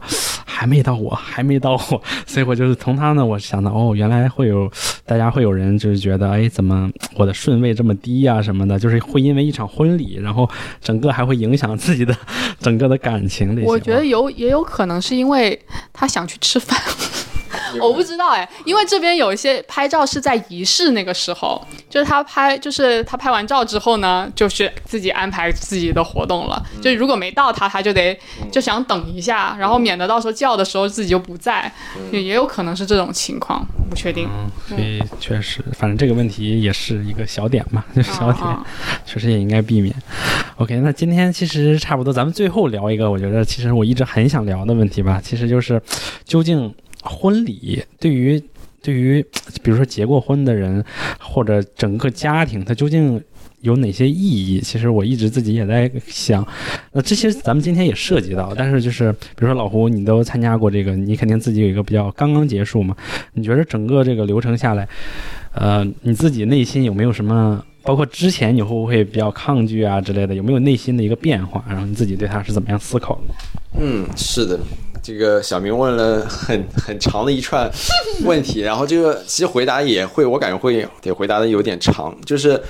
[0.54, 4.70] 还没到我，还没到我，所以我就是从他呢，我想到哦，原来会有
[5.06, 10.48] 大家会有人就是觉得，哎，怎么我的顺位这么低啊什么的，就是会因为一场婚礼，然后
[10.80, 12.14] 整个还会影响自己的
[12.60, 13.64] 整个的感情。
[13.64, 15.58] 我觉得有也有可能是因为
[15.92, 16.78] 他想去吃饭。
[17.80, 26.62] 我不知道哎，因为这边有一些拍照是在仪式那个时候，就是他拍，就是他拍完照之后呢，就是自己安排自己的活动了。
[26.80, 28.18] 就如果没到他，他就得
[28.50, 31.72] 就想等一下，然后免得到时候叫的时候自己就不在，
[32.10, 34.28] 也也有可能是这种情况，不确定。
[34.68, 38.44] 所以确实，反正这个问题也是一个小点嘛， 就是小点，
[39.06, 39.94] 确实也应该避免。
[40.56, 45.80] OK，那今天其实差不多，咱们最后聊一个，我觉得其实我一直很想聊的问题吧，其实就是
[46.24, 46.72] 究竟。
[47.02, 48.42] 婚礼对于
[48.80, 49.24] 对于，
[49.62, 50.84] 比如说结过婚的人，
[51.20, 53.22] 或者整个家庭，它究竟
[53.60, 54.60] 有哪些意义？
[54.60, 56.44] 其实我一直自己也在想。
[56.90, 62.96] 那这些咱们今天也涉及到，但是就是比如说老胡，你都参加过这个，你肯定自己有一个比较刚刚结束嘛？
[63.34, 64.88] 你觉得整个这个流程下来，
[65.54, 67.64] 呃，你自己内心有没有什么？
[67.84, 70.34] 包括之前你会不会比较抗拒啊之类的？
[70.34, 71.64] 有没有内心的一个变化？
[71.68, 73.34] 然后你自己对它是怎么样思考的？
[73.80, 74.58] 嗯，是的。
[75.02, 77.68] 这个小明问了很很长的一串
[78.24, 82.62] 问题，然后这个其实回答也会，我感觉会得回答的有点长，就是，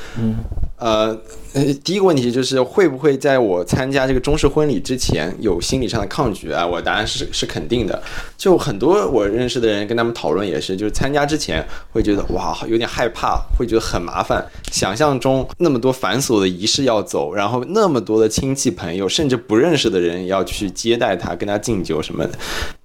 [0.82, 1.18] 呃。
[1.54, 6.66] 呃，第一个问题就是会不会在我参加这个中式婚礼之前有心理上的抗拒啊？
[6.66, 8.02] 我答案是是肯定的。
[8.38, 22.38] 就很多我认识的人跟他们讨论也是，就是参加之前会觉得哇有点害怕，会觉得很麻烦，想象中那么多繁琐的仪式要走，然后那么多的亲戚朋友甚至不认识的人要去接待他，跟他敬酒什么的。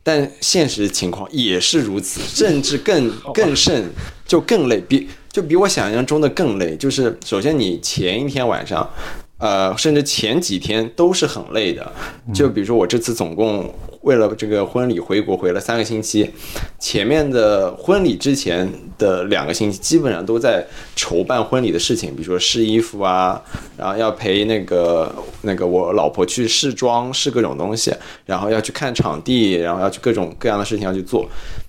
[0.03, 3.89] 但现实情况也是如此，甚至更更甚，
[4.25, 4.81] 就更累。
[4.81, 8.89] 比就比我想象中的更累，就是首先你前一天晚上，
[9.37, 11.93] 呃，甚至前几天都是很累的。
[12.33, 13.71] 就比如说我这次总共。
[14.03, 16.31] 为了这个婚礼回国回了三个星期，
[16.79, 23.41] 前面的婚礼之前的两个星期基本上都在筹办婚礼的事情，比如说试衣服啊，
[23.75, 27.93] 然后要陪那个那个我老婆去试妆试各种东西，
[28.25, 31.27] 然后要去看场地，然后要去各种各样的事情要去做。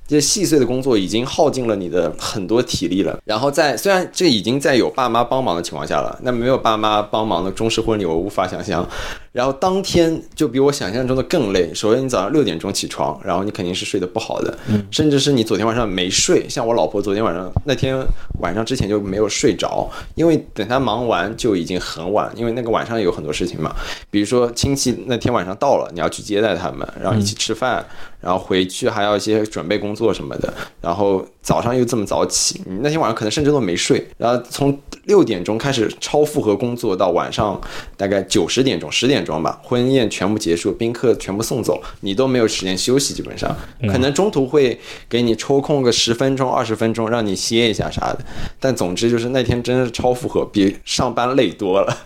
[0.08, 3.18] 这些细碎的工作已经耗尽了你的很多体力了。
[3.26, 8.88] 然后在虽然这已经在有爸妈帮忙的情况下了，那没有爸妈帮忙的中式婚礼我无法想象。
[9.30, 11.72] 然后当天就比我想象中的更累。
[11.74, 14.58] 首先你早上六点钟起床，然后你肯定是睡得不好的，
[14.90, 16.48] 甚至是你昨天晚上没睡。
[16.48, 17.96] 像我老婆昨天晚上那天
[18.40, 23.76] 晚上之前就没有睡着，因为等她忙完就已经很晚，因为那个晚上有很多事情嘛，
[24.10, 27.84] 比如说亲戚那天晚上到了，你要去接待他们，然后一起吃饭。
[28.20, 37.58] 然后回去还要一些准备工作什么的，然后早上又这么早起，你那天晚上可能甚至都没睡，然后从六点钟开始超负荷工作到晚上
[37.96, 44.78] 大概九十点钟、十点钟吧，婚宴全部结束，宾客全部送走，你都没有时间休息，基本上可能中途会
[45.08, 48.18] 给你抽空个十分钟、二十分钟让你歇一下啥的，
[48.58, 51.96] 但总之就是那天真的是超负荷，比上班累多了。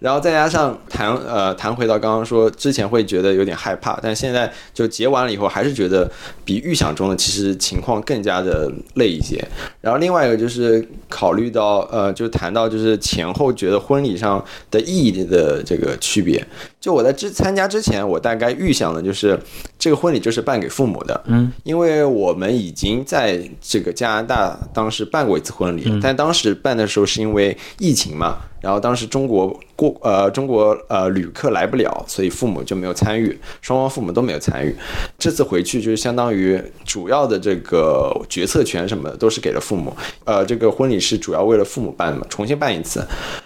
[0.00, 5.51] 然后再加上谈呃谈回到刚刚说之前会觉得有点害怕，但现在就结完了以后。
[5.52, 6.10] 还是觉得
[6.44, 9.36] 比预想中的其实情况更加的累一些。
[9.82, 16.42] 然后另外一个就是考虑到呃，就谈到就是前后觉得婚礼上的意义的这个区别。
[16.82, 19.38] 就我在之参加之前，我大概预想的就是
[19.78, 28.38] 这个婚礼就是办给父母的，嗯，因为我们已经在这个加拿大当时办过一次婚礼，但当时办的时候是因为疫情嘛。
[28.60, 34.72] 然后当时中国过呃中国呃旅客来不了，所以父母就没有参与，双方父母都没有参与。
[35.18, 39.92] 这次回去就是相当于主要的这个决策权什么的都是给了父母。
[40.24, 43.04] 呃，这个婚礼是主要为了父母办的嘛，重新办一次。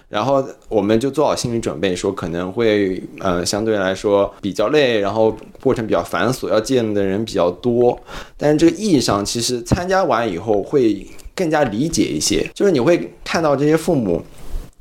[0.09, 7.99] 然后我们就做好心理准备，说可能会呃相对来说比较累，然后过程比较繁琐，要见的人比较多。
[8.37, 14.23] 但是这个意义上，其实参加完以后会更加理解一些，就是你会看到这些父母。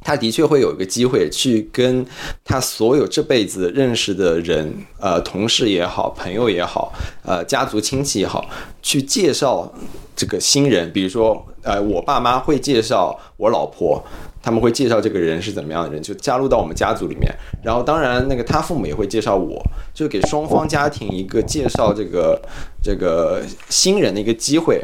[0.08, 2.06] 他的确会有一个机会去跟
[2.44, 8.48] 他所有这辈子认识的人，呃，同事也好，朋友也好，呃，家族亲戚也好，
[8.84, 9.74] 去介绍
[10.16, 10.94] 这个新人。
[10.94, 14.00] 比如说，呃，我爸妈会介绍我老婆，
[14.46, 17.34] 他们会介绍这个人是怎么样的人，就加入到我们家族里面。
[17.64, 19.60] 然后，当然，那个他父母也会介绍我，
[19.92, 22.40] 就给双方家庭一个介绍这个
[22.86, 24.80] 这个新人的一个机会。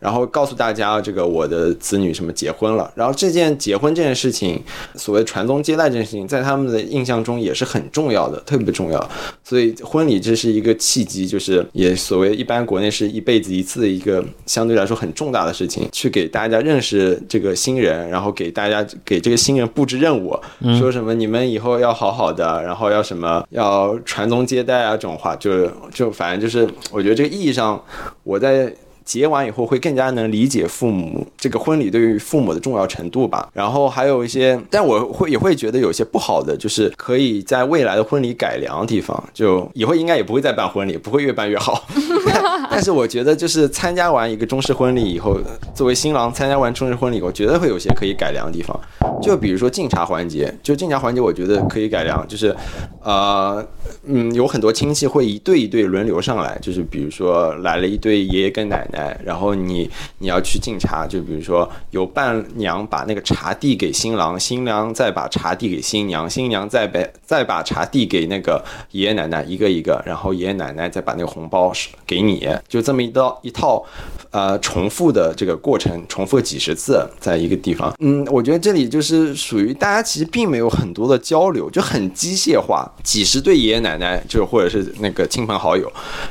[0.00, 2.88] 然后告诉大家，这个我的子女什么结婚了。
[2.94, 4.62] 然后这件结婚这件事情，
[4.94, 9.10] 所谓传宗接代这件事情，在他们的印象中也是很重要的，特别重要。
[9.42, 20.38] 所以婚礼这是一个契机，就是也所谓一般国内是一辈子一次的一个相对来说很重大的事情，去给大家认识这个新人，然后给大家给这个新人布置任务，
[20.78, 27.80] 说什么你们以后要好好的，然后要什么要传宗接代啊这种话，就就反正就是我觉得这个意义上，
[28.24, 28.74] 我在。
[29.08, 33.48] 结完以后会更加能理解父母这个婚礼对于父母的重要程度吧。
[33.54, 39.18] 然后还有一些，但我会也会觉得有些不好的，就是可以在未来的婚礼改良地方。
[39.32, 41.88] 就以后应该也不会再办婚礼，不会越办越好。
[42.70, 45.38] 但是我觉得，就是参加完一个中式婚礼以后，
[45.74, 48.78] 作为新郎参加完中式婚礼，我觉得会有些可以改良的地方。
[49.22, 52.22] 就比如说敬茶环节，就敬茶环节，我觉得可以改良。
[52.28, 52.54] 就是，
[53.02, 53.66] 呃，
[54.04, 58.97] 嗯，有很多亲戚会一对一对轮流上来，就是比如说来了一对爷爷跟奶奶。
[58.98, 71.72] 哎，然后你你要去敬茶，就比如说由伴娘把那个茶递给新郎，新娘再把茶递给新娘，新娘再把再把茶递给那个爷爷奶奶一个一个，然后爷爷奶奶再把那个红包
[72.04, 73.84] 给你，就这么一道一套，
[74.32, 77.94] 呃，重复的这个过程，重复几十次，在一个地方。
[78.00, 85.88] 嗯，我觉得这里就是属于大家其实并没有很多的交流，就很机械化，几十对爷爷奶奶，就或者是那个亲朋好友，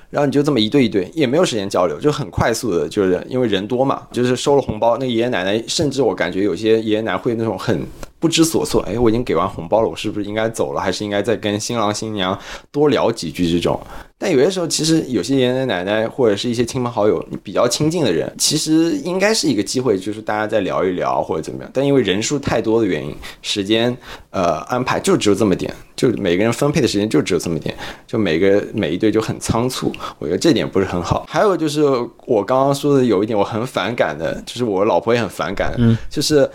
[0.10, 2.54] 然后你就这么一对一对，也没有时间交流，就很快。
[2.58, 7.86] 速的，就是因为人多嘛，就是收了红包，那爷爷奶奶，甚至我感觉有些爷爷奶奶会那种很
[8.20, 12.38] 不知所措，哎，我已经给完红包了，我是不是应该走了，还是应该再跟新郎新娘
[12.72, 13.80] 多聊几句这种？
[14.20, 21.70] 但有些时候，其实有些爷爷奶奶或者是一些亲朋好友，你比较亲近的人，其实应该是一个机会，就是大家再聊一聊或者怎么样。
[21.72, 23.96] 但因为人数太多的原因，时间
[24.32, 27.78] 呃安排就只有这么点，就每个人分配的时间就只有这么点，
[28.08, 31.28] 就每个每一对就很仓促，我觉得这点不是很好。
[31.30, 31.84] 还有就是
[32.26, 36.50] 我刚刚说的有一点我很反感的，就是我老婆也很反感，嗯，就是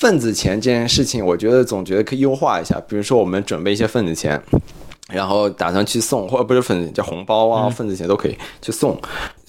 [0.00, 4.42] 份子钱这件事情，我觉得总觉得可以优化一下，比如说我们准备一些份子钱。
[5.12, 8.96] 然后打算去送，或者不是份子叫红包啊，份子钱都可以去送。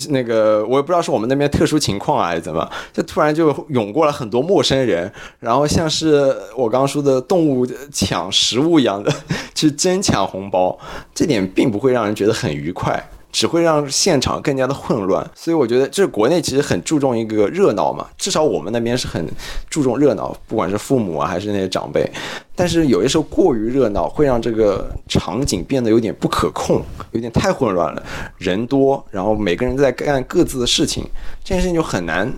[0.09, 9.13] 那个我也不知道是我们那边特殊情况啊，还是怎么，就突然就涌过了很多陌生人，然后像是我刚刚说的动物抢食物一样的
[9.53, 10.75] 去争抢红包，
[11.13, 13.07] 这点并不会让人觉得很愉快。
[13.31, 19.25] 只会让现场更加的混乱，所以我觉得这是国内其实很注重一个热闹嘛，至少我们那边是很
[19.69, 22.09] 注重热闹，不管是父母啊还是那些长辈，
[22.55, 28.03] 但是有些时候过于热闹会让这个场景变得有点不可控，有点太混乱了，
[28.37, 31.03] 人多，然后每个人在干各自的事情，
[31.43, 32.31] 这件事情就很难。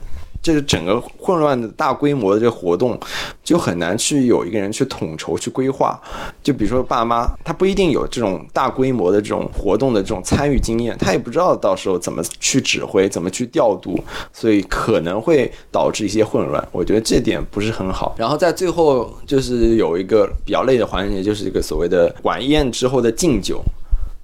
[0.44, 3.00] 这个整个混乱的大规模的这个活动，
[3.42, 5.98] 就很难去有一个人去统筹去规划。
[6.44, 13.98] 就比如说爸妈，他不一定有这种大规模的这种活动的这种参与经验，他也不知道到时候怎么去指挥，怎么去调度，
[14.34, 16.68] 所以可能会导致一些混乱。
[16.74, 18.14] 我觉得这点不是很好。
[18.18, 23.64] 然后在最后就是有一个比较累的环节，就是一个所谓的晚宴之后的敬酒，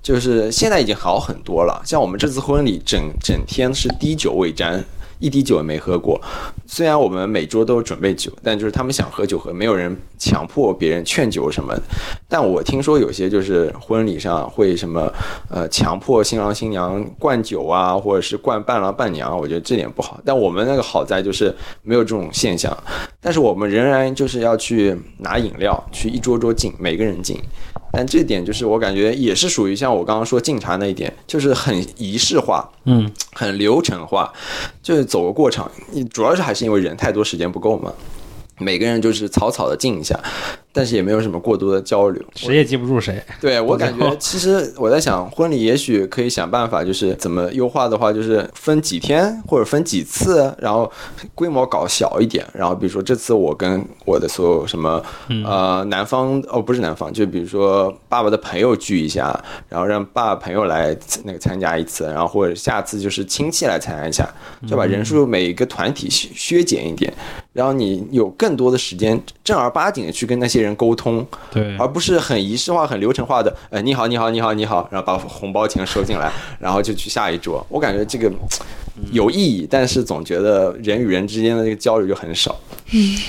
[0.03, 1.81] 就是现在已经好很多了。
[1.85, 4.83] 像我们这次婚礼，整整天是滴酒未沾。
[5.19, 6.19] 一滴酒也没喝过，
[6.65, 11.75] 虽然我们每桌都准备酒，但就是他们想喝酒喝，没有人强迫别人劝酒什么。
[12.27, 15.11] 但我听说有些就是婚礼上会什么，
[15.49, 20.19] 呃，强迫新郎新娘灌酒啊，或者是灌伴郎伴娘，我觉得这点不好。
[20.23, 21.53] 但我们那个好在就是
[21.83, 22.75] 没有这种现象，
[23.21, 27.37] 但是我们仍然就是要去拿饮料，去一桌桌敬，每个人敬。
[27.91, 34.31] 但这点就是我感觉也是属于像我刚刚说敬茶那一点，就是很仪式化，嗯，很流程化，
[34.83, 35.69] 就是走个过场。
[35.91, 37.91] 你主要是还是因为人太多，时间不够嘛。
[38.61, 40.19] 每个人就是草草的敬一下，
[40.71, 43.21] 但是也没有什么过多的交流，谁也记不住谁。
[43.41, 50.89] 对我感觉，其实我在想，婚礼也许可以想办法，就是怎么优化的话，就是分几天或者分几次，然后
[51.33, 52.45] 规模搞小一点。
[52.53, 55.03] 然后比如说这次我跟我的所有什么
[55.43, 64.27] 呃男方哦不是男方，就比如说爸爸的朋友聚一下，然后让爸爸朋友来那个参加一次，然后或者下次就是亲戚来参加一下，
[64.67, 67.11] 就把人数每一个团体削减一点。
[67.51, 77.65] 然后你有更多的时间正儿八经的去跟那些人沟通，对，而不是很仪式化、很流程化的，哎，你好，你好，你好，你好，然后把红包钱收进来，然后就去下一桌。
[77.69, 78.31] 我感觉这个
[79.11, 82.59] 有意义，但是总觉得人与人之间的这个交流就很少。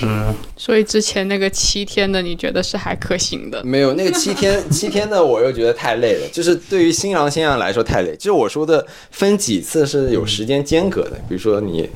[0.03, 3.63] 嗯，所以之前那个七天的，你觉得是还可行的？
[3.63, 6.27] 没有那个七天 七天的，我又觉得太累了。
[6.33, 8.15] 就是对于新郎新娘来说太累。
[8.15, 11.87] 就是我说的分几次是有时间间隔的，比如说你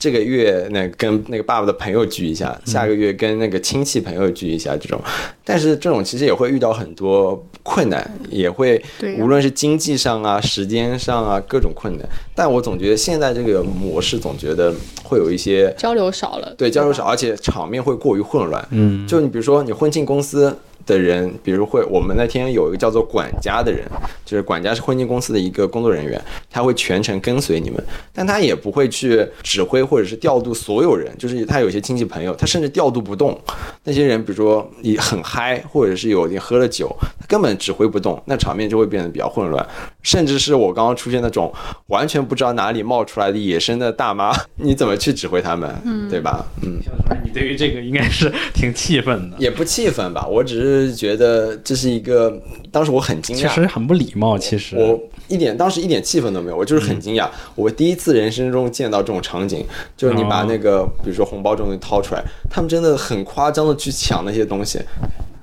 [0.00, 4.98] 这个月那跟那个爸爸的朋友聚一下，下个月跟那个亲戚朋友聚一下这种。
[5.44, 12.08] 但是这种其实也会遇到很多困难，也会对无论是经济上啊、时间上啊各种困难。
[12.34, 14.74] 但我总觉得现在这个模式总觉得
[15.04, 18.66] 会有一些交流少了，对交流少，而且场面会过于混乱。
[18.70, 20.56] 嗯，就你比如说你婚庆公司
[20.86, 23.84] 的人，比如会我们那天有一个叫做管家的人，
[24.24, 26.20] 就是管家是婚庆公司的一个工作人员，
[26.50, 33.38] 他会全程跟随你们，但他也不会去指挥或者是调度所有人，就是他有些亲戚朋友，他甚至调度不动
[33.84, 39.66] 那些人，比如说你很嗨，或者是有点喝了酒，他根本指挥不动，那场面就会变得比较混乱，
[40.02, 41.52] 甚至是我刚刚出现那种
[41.86, 46.44] 完全不知道哪里冒出来的野生的大妈， 你怎么去指挥他们，嗯对吧？
[46.62, 46.80] 嗯。
[47.22, 52.40] 你对于这个应该是挺气愤的，也不气愤吧，我只是觉得这是一个，
[52.70, 54.38] 当时我很惊讶，其实很不礼貌。
[54.38, 54.76] 其实。
[54.76, 54.98] 我
[55.28, 59.64] 一点当时一点气氛都没有，我就是很惊讶，我第一次人生中见到这种场景，
[59.96, 64.80] 就是你把那个比如说红包这种东西掏出来，他们真的很夸张的去抢那些东西，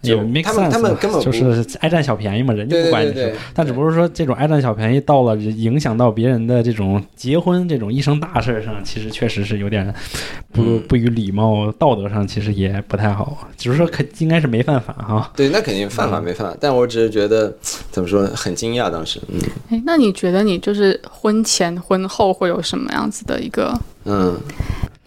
[0.02, 9.94] 也就 make 他们 sense 他们根本就是爱占小便宜嘛，人家不管你是但只不过说这种爱占小便宜到了影响到别人的这种结婚这种一生大事儿上，其实确实是有点
[10.52, 13.48] 不嗯不于礼貌，道德上其实也不太好。
[13.58, 15.32] 只是说可应该是没犯法哈。
[15.36, 17.56] 对，那肯定犯法没犯法，但我只是觉得
[17.92, 19.40] 怎么说，很惊讶当时，嗯
[19.72, 24.38] 哎，那你觉得你就是婚前婚后会有什么样子的一个嗯。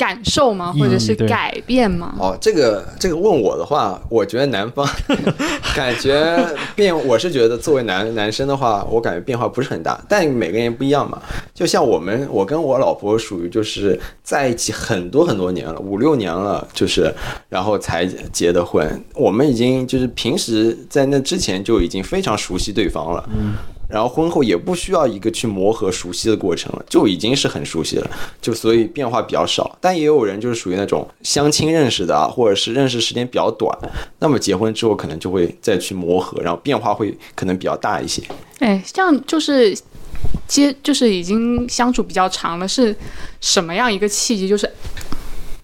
[0.00, 0.72] 感受吗？
[0.72, 2.14] 或者是改变吗？
[2.18, 4.88] 哦，这个这个问我的话，我觉得男方
[5.76, 6.38] 感觉
[6.74, 11.20] 变，我是觉得作为男男生的话，我感觉变化不是很大，但每个人不一样嘛。
[11.52, 17.12] 就像我们，我跟我老婆属于就是在一起很多很多年了，五六年了，就是
[17.50, 18.88] 然后才结的婚。
[19.14, 23.52] 我们已经就是平时在那之前就已经非常熟悉对方了，嗯。
[23.90, 28.10] 然后婚后也不需要一个去磨合熟悉的过程了，就已经是很熟悉了，
[28.40, 29.76] 就所以变化比较少。
[29.80, 33.76] 但也有人就是属于那种相亲认识的啊，或者是认识时间比较短，
[34.20, 38.22] 那么结婚之后可能就会再去磨合，然后变化会可能比较大一些。
[38.60, 39.76] 哎，这样就是
[40.46, 42.94] 接，就是已经相处比较长了，是
[43.40, 44.48] 什么样一个契机？
[44.48, 44.70] 就是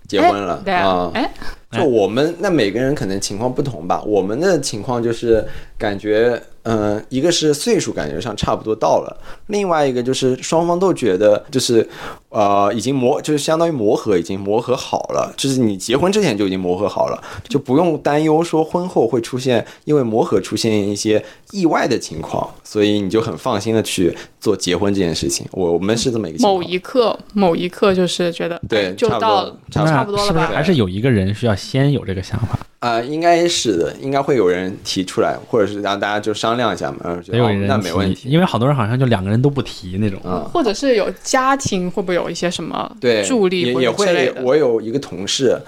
[0.09, 1.35] 结婚了哎对啊，哎，
[1.73, 5.45] 就我们那每个人可能情况不同吧，我们的情况就是
[5.77, 11.89] 感觉，嗯、一个是岁数感觉上差不多到了，另外一个就是双方都觉得就是，
[12.31, 25.47] 呃，已经磨，就是相当于磨合已经磨合好了，就是你结婚之前就已经磨合好了，就不用担忧说婚后会出现因为磨合出现一些意外的情况，所以你就很放心的去做结婚这件事情。
[25.53, 26.55] 我我们是这么一个情况。
[26.55, 30.41] 某一刻，某一刻就是觉得，对哎就到差不多差不多了吧？
[30.41, 32.59] 是不是还是有一个人需要先有这个想法？
[32.79, 38.29] 啊、应该是的，应该会有人提出来，或者是让大家就商量一下嘛，然后觉得哦得有人提那没问题。
[38.29, 40.21] 因为好多人好像就两个人都不提那种。
[40.25, 44.07] 嗯，或者是有家庭会不会有一些什么对，助力或也也会。
[44.07, 44.43] 者之类的？
[44.43, 45.61] 我有一个同事，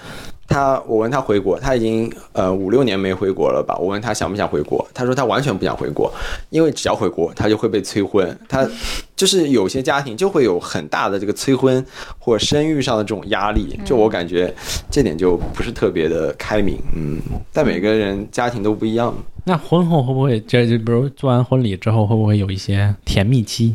[0.47, 3.77] 他我问他回国，他已经呃五六年没回国了吧？
[3.77, 6.11] 我问他想不想回国，他说他完全不想回国，
[6.49, 8.37] 因为只要回国，他就会被催婚。
[8.47, 8.67] 他
[9.15, 11.85] 就是有些家庭就会有很大的这个催婚
[12.17, 14.53] 或生育上的这种压力，就我感觉
[14.89, 17.19] 这点就不是特别的开明，嗯，
[17.51, 19.13] 但每个人家庭都不一样。
[19.49, 23.73] 那婚后会不会这就比如做完婚礼之后，会不会有一些甜蜜期？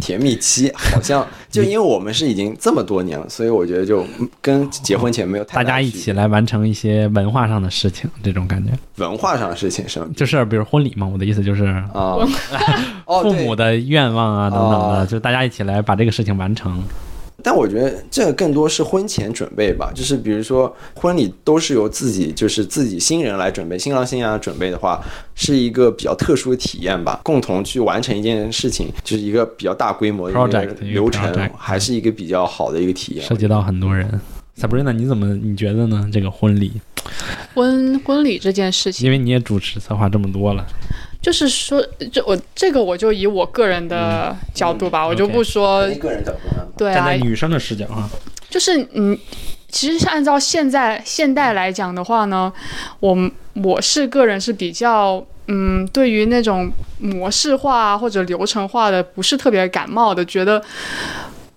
[0.00, 4.06] 甜蜜期好像 就因为我们是已经这么多年了，所以我觉得就
[4.40, 10.06] 跟结婚前没有太大家一起来完成一些文化上的事情，这种感觉文化上的事情是吗？
[10.14, 11.06] 就是比如婚礼嘛。
[11.06, 12.16] 我的意思就是啊，
[13.04, 16.80] 哦，父母的愿望啊等等的，哦就大家一起来把这个事情完成。
[17.42, 25.00] 但我觉得这个更多是婚前准备吧，就是比如说婚礼都是由自己就是自己新人来准备，新郎新娘准备的话，
[25.34, 33.24] 是一个比较特殊的体验吧，共同去完成一件事情，就是一个比较大规模的一 Project，个流程还是一个比较好的一个体验。
[33.24, 34.20] 涉及到很多人。
[34.58, 36.08] Sabrina，你怎么你觉得呢？
[36.10, 36.72] 这个婚礼，
[37.54, 40.66] 婚婚礼这件事情，因为你也主持策划这么多了，
[41.26, 48.08] 就是说，这我这个我就以我个人的角度吧，我就不说一个人角度啊，对啊站在，女生的视角啊，
[48.48, 49.18] 就是嗯，
[49.68, 52.52] 其实是按照现在现代来讲的话呢，
[53.00, 53.18] 我
[53.54, 56.70] 我是个人是比较嗯，对于那种
[57.00, 60.62] 模式化或者流程化的不是特别感冒的，觉得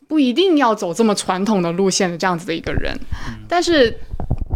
[0.08, 3.00] 不一定要走这么传统的路线的这样子的一个人，
[3.48, 3.96] 但是。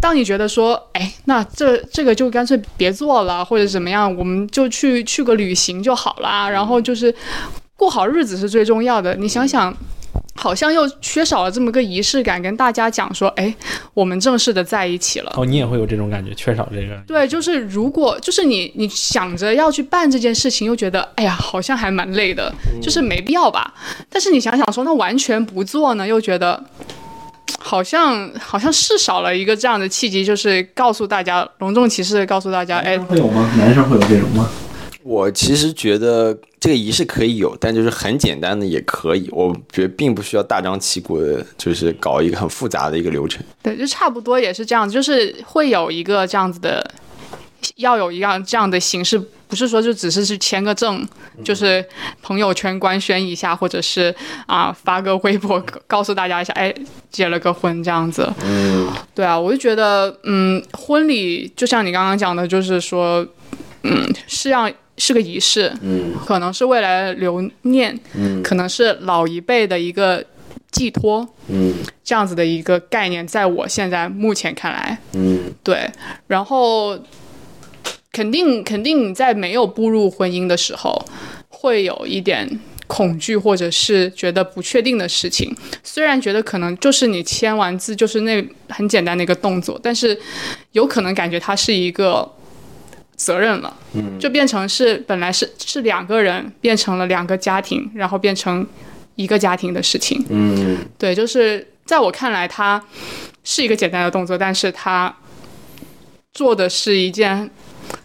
[0.03, 7.15] 当你觉得说，哎，那这这个就干脆别做了，或者怎么样，我们就去去个旅行就好啦，然后就是
[7.77, 9.15] 过好日子是最重要的。
[9.15, 9.73] 你想想，
[10.35, 13.55] 好像又缺少了这么个仪式感，跟大家讲说，哎，
[13.93, 15.31] 我们正式的在一起了。
[15.37, 17.01] 哦，你也会有这种感觉，缺少这个。
[17.07, 23.73] 对，就是如果就是你你想着要去办这件事情，又觉得哎呀，好像还蛮累的，就是没必要吧。
[24.09, 26.61] 但是你想想说，那完全不做呢，又觉得
[27.59, 33.49] 好像好像是少了一个这样的契机，就是告诉大家隆重其事的告诉大家，哎，会有吗？
[33.57, 34.49] 男生会有这种吗？
[35.03, 39.27] 我其实觉得这个仪式可以有，但就是很简单的也可以。
[39.31, 43.43] 我觉得并不需要大张旗鼓的，就是搞一个很复杂的一个流程。
[43.61, 46.89] 对，就差不多也是这样子，就是会有一个这样子的，
[47.75, 49.21] 要有一样这样的形式，
[49.53, 51.07] 不是说就只是去签个证，
[51.43, 51.85] 就是
[52.23, 54.11] 朋友圈官宣一下，或者是
[54.47, 56.73] 啊发个微博告诉大家一下，哎，
[57.11, 58.27] 结了个婚这样子。
[58.43, 63.23] 嗯，对啊，我就觉得，嗯，婚礼就像你刚刚讲的，就是说，
[63.83, 64.67] 嗯，是要。
[64.95, 70.23] 是个仪式，嗯，可能是未来留念，嗯，可能是老一辈的一个
[70.69, 71.73] 寄托，嗯，
[72.03, 75.89] 这样子的一个概念，在我现在目前看来，嗯，对，
[76.27, 76.95] 然后
[78.13, 81.05] 肯定肯定你在没有步入婚姻的时候，
[81.49, 82.47] 会有一点
[82.87, 85.53] 恐惧或者是觉得不确定的事情，
[85.83, 90.17] 虽然觉得可能就是你签完字就是那很简单的一个动作，但是
[90.71, 92.31] 有可能感觉它是一个。
[93.15, 98.65] 责任了，嗯，就变成是本来是是两个人变成了两个家庭，然后变成
[99.15, 102.83] 一个家庭的事情，嗯，对，就是在我看来，它
[103.43, 105.15] 是一个简单的动作，但是它
[106.33, 107.49] 做的是一件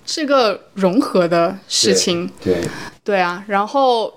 [0.06, 2.60] 是个融合的事情，对，
[3.04, 4.12] 对啊，然后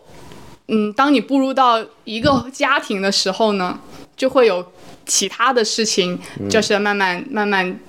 [0.68, 3.80] 嗯，当你步入到一个家庭的时候呢，
[4.16, 4.66] 就会有
[5.06, 6.20] 其他的事情，
[6.50, 7.80] 就是慢慢慢慢。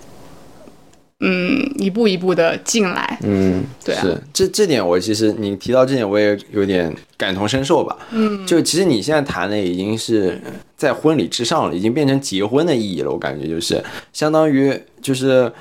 [1.25, 3.17] 嗯，一步一步的进来。
[3.23, 7.97] 嗯，对啊，是这这点我其实你提到这点我也有点感同身受吧。
[8.11, 10.43] 嗯，就其实你现在谈的已经是
[10.77, 13.11] 在婚礼之上了，已经变成结婚的意义了。
[13.13, 13.81] 我感觉就是
[14.13, 15.53] 相当于就是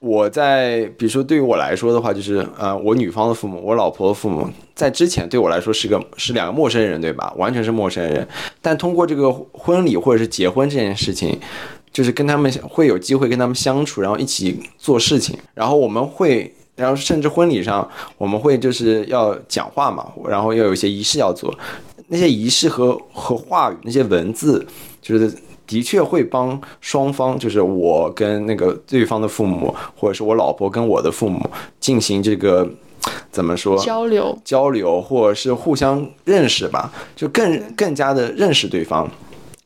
[0.00, 7.32] 我在比如说对于我来说的话，就是呃我女方的父母，我老婆的父母在之前对我来说是个是两个陌生人，对吧？
[7.36, 8.26] 完全是陌生人。
[8.60, 11.38] 但通过这个婚礼或者是结婚这件事情。
[11.92, 21.52] 就是跟他们会有机会跟他们相处，然后一起做事情，然后我们会，然后甚至婚礼上我们会就是要讲话嘛，然后要有一些仪式要做，
[22.06, 24.64] 那些仪式和和话语那些文字，
[25.02, 25.28] 就是
[25.70, 31.48] 的确会帮双方，就是我跟那个对方的父母，或者是我老婆跟我的父母
[31.78, 32.68] 进行这个
[33.30, 33.78] 怎么说？
[33.78, 34.36] 交流。
[34.44, 39.08] 交流，或者是互相认识吧，就更更加的认识对方，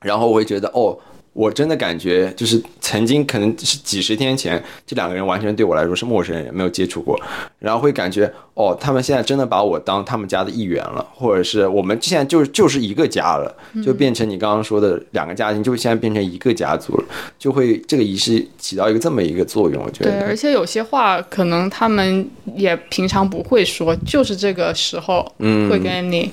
[0.02, 0.94] 然后我会觉得哦。
[1.35, 7.20] 我真的感觉，就是曾经可能是几十天前，这两个人完全对我来说是陌生人，没有接触过，
[7.59, 13.53] 然后会感觉，哦，他们现在真的把我当他们家的一员了，或者是我们现在就就是一个家了，
[13.85, 17.05] 就变成你刚刚说的两个家庭，就现在变成一个家族了，
[17.37, 20.12] 就会这个仪式起到一个这么一个作用，我觉得。
[20.12, 26.30] 对，而且有些话可能他们也平常不会说，就是这个时候会跟你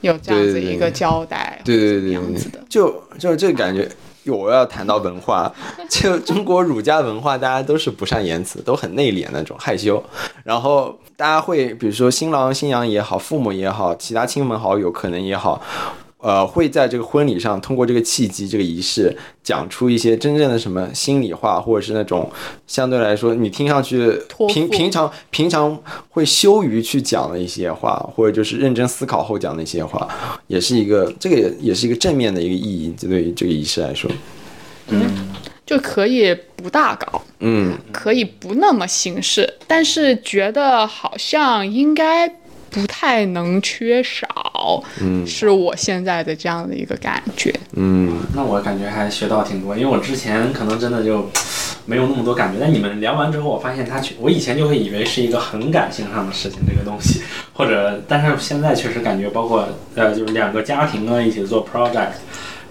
[0.00, 3.86] 有这样子一个交代，对对对，样子的，就就是这个感觉。
[4.30, 5.52] 我要谈到 文化，
[5.88, 10.02] 就中国儒家文化，大家都是不善言辞，都很内敛那种害羞。
[10.44, 15.60] 然后大家会，比如说新郎新娘也好，父母也好，其他亲朋好友可能也好。
[16.20, 22.28] 呃，会在这个婚礼上通过这个契机、这个仪式，讲出一些真正的什么心里话，或者是那种
[22.66, 24.12] 相对来说你听上去
[24.48, 30.08] 平平常平常会羞于去讲的一些话，或者就是认真思考后讲的一些话，
[30.48, 34.10] 也是一个这个也也是一个正面的一个意义，对于这个仪式来说，
[34.88, 35.28] 嗯，
[35.64, 42.34] 就可以不大搞，嗯，可以不那么形式，但是觉得好像应该。
[42.70, 44.28] 不太能缺少，
[45.00, 51.30] 嗯，是我现在的这样的一个感觉，嗯，那我感觉还学到挺多，因为我之前可能真的就
[51.86, 62.12] 没有那么多感觉，但你们聊完之后，我发现他，我以前就会以为是一个很感性上的事情，这个东西，或者，但是现在确实感觉，包括呃，就是两个家庭啊一起做 project。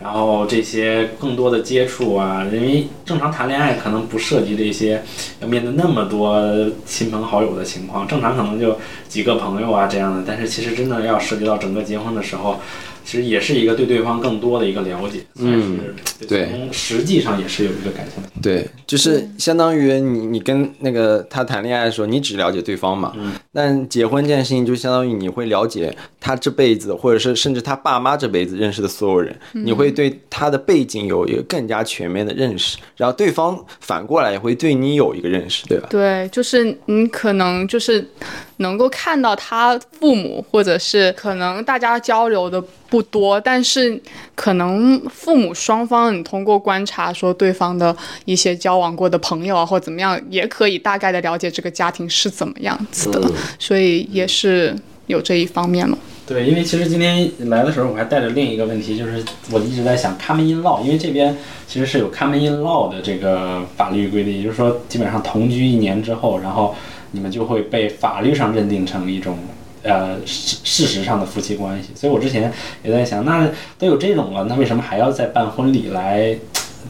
[0.01, 5.03] 然后这些更多的接触啊，因为正常谈恋爱可能不涉及这些
[5.41, 6.39] 要面对那么多
[6.85, 8.77] 亲朋好友的情况，正常可能就
[9.07, 10.23] 几个朋友啊这样的。
[10.25, 12.59] 但是其实真的要涉及到整个结婚的时候。
[13.07, 15.79] 其实也是一个对对方更多的一个了解，嗯，
[16.27, 18.29] 对，实际上也是有一个感情的。
[18.41, 35.87] 对，就是相当于你你跟那个他谈恋爱的时候，你只了解对方嘛，嗯，但结婚这件事情就相当于你会了解他这辈子，或者是甚至他爸妈这辈子认识的所有人，你会对他的背景有一个更加全面的认识，然后对方反过来也会对你有一个认识，对吧？
[35.89, 38.05] 对，就是你可能就是
[38.57, 44.01] 能够看到他父母，或者是可能大家交流的不多，但是
[44.35, 53.21] 可能父母双方你通过观察说对方的一些交往过的朋友啊，或怎么样，也可以大概的了解这个家庭是怎么样子的，
[53.59, 54.75] 所以也是
[55.07, 55.97] 有这一方面了。
[56.25, 66.75] 对，因为其实今天来的时候，我还带着另一个问题，就是我一直在想 common in law，因为这边其实是有 common in law 的这个法律规定，也就是说，基本上同居一年之后，然后
[67.11, 69.37] 你们就会被法律上认定成一种
[69.87, 71.89] 呃事事实上的夫妻关系。
[71.95, 72.51] 所以我之前
[72.83, 76.35] 也在想，那都有这种了，那为什么还要再办婚礼来，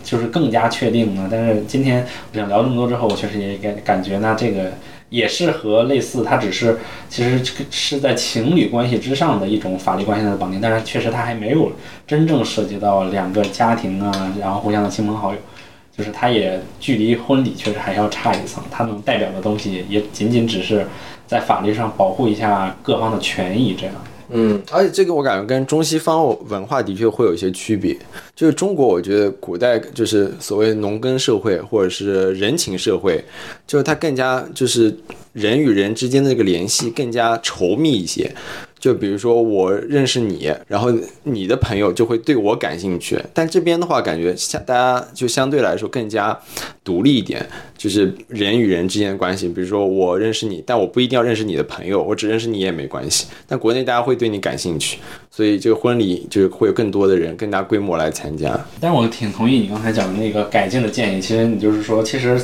[0.03, 1.27] 就是更加确定呢？
[1.31, 4.71] 但是今天我想聊这么多之后，我确实也感感觉那这个。
[5.09, 6.77] 也是和类似，它只是
[7.07, 7.41] 其实
[7.71, 11.71] 是在情侣关系之上的一种法律关系的绑定，但是确实它还没有
[12.05, 15.39] 真正涉及到两个家庭啊，然后互相的亲朋好友，
[15.97, 20.85] 就是它也距离婚礼确实还要差一层，它能代表的东西也仅仅只是
[21.27, 23.93] 在法律上保护一下各方的权益这样。
[24.29, 27.95] 嗯，而且这个我感觉跟中西方文化的确会有一些区别。
[28.35, 33.23] 就是中国，我觉得古代就是所谓农耕社会或者是人情社会，
[33.65, 34.93] 就是它更加就是
[35.31, 38.29] 人与人之间的这个联系更加稠密一些。
[38.79, 40.91] 就比如说我认识你，然后
[41.23, 43.19] 你的朋友就会对我感兴趣。
[43.33, 46.37] 但这边的话，感觉相大家就相对来说更加
[46.83, 47.45] 独立一点，
[47.77, 49.47] 就是人与人之间的关系。
[49.47, 53.27] 比如说我认识你，但我不一定要认识你的朋友，我只认识你也没关系。
[53.47, 54.99] 但国内大家会对你感兴趣，
[55.31, 58.59] 所以这个婚礼就会有更多的人、更大规模来参加。
[58.79, 61.21] 但我挺同意你刚才讲的那个改进的建议。
[61.21, 62.39] 其实你就是说，其实。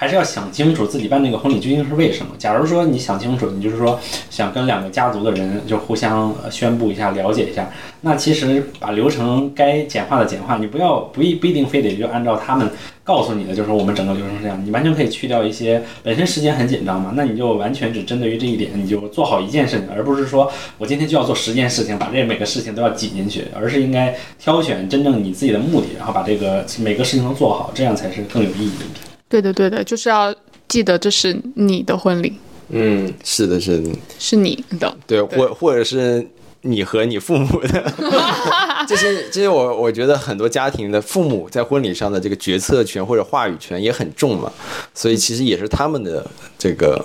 [0.00, 2.32] 还是要想清楚自己办那个婚礼究竟是为什么。
[2.38, 3.98] 假如说你想清楚，你就是说
[4.30, 7.68] 想跟两个家族的人就互相宣布一下、了解一下，
[8.02, 12.70] 那其实把流程该简化的简化，你不要不一不一定非得就按照他们
[13.02, 29.07] 告诉你的，就是说我们整个流程这样，你完全可以去掉一些本身时间很紧张嘛，那你就完全只针对于这一点，你就做好一件事情，而不是说我今天就要做十件事情，把这每个事情都要挤进去，而是应该挑选真正你自己的目的，然后把这个每个事情都做好，这样才是更有意义。
[29.28, 30.34] 对的，对的，就是要
[30.66, 32.32] 记得这是你的婚礼。
[32.70, 34.96] 嗯，是的，是的，是你的。
[35.06, 36.26] 对，或或者是
[36.62, 37.92] 你和你父母的。
[38.86, 44.50] 这些，这些，我我觉得很多家庭的父母在婚礼上的这个决策权或者话语权也很重嘛，
[44.94, 46.26] 所以其实也是他们的
[46.58, 47.02] 这个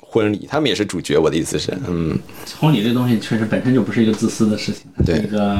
[0.00, 1.18] 婚礼，他们也是主角。
[1.18, 2.18] 我的意思是，嗯，
[2.58, 5.58] 婚礼这东西确实本身就不是一个自私的事情，它是一个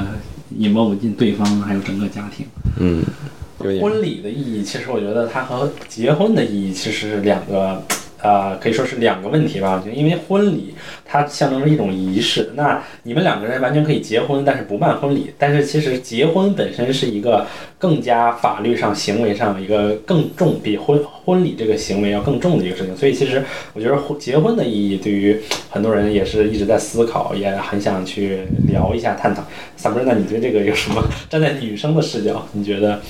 [0.56, 2.46] 引爆进对方还有整个家庭。
[2.78, 3.04] 嗯。
[3.80, 7.82] 婚礼的意义，其实我觉得它和结婚的意义其实是两个。
[8.22, 9.82] 呃，可以说是两个问题吧。
[9.82, 10.74] 就，因为婚礼
[11.06, 15.30] 它象征着一种仪式，那你们两个人完全可以结婚，但是不办婚礼。
[15.38, 17.46] 但是其实结婚本身是一个
[17.78, 22.94] 更加法律上、行为上一个更重，比婚婚礼这个行为要更重的一个事情。
[22.94, 23.42] 所以其实
[23.72, 25.40] 我觉得婚结婚的意义对于
[25.70, 29.42] 很多人也是一直在思考，也很想去聊一下、探讨。
[29.78, 32.46] 萨博那你对这个有什么站在女生的视角？
[32.52, 33.00] 你觉得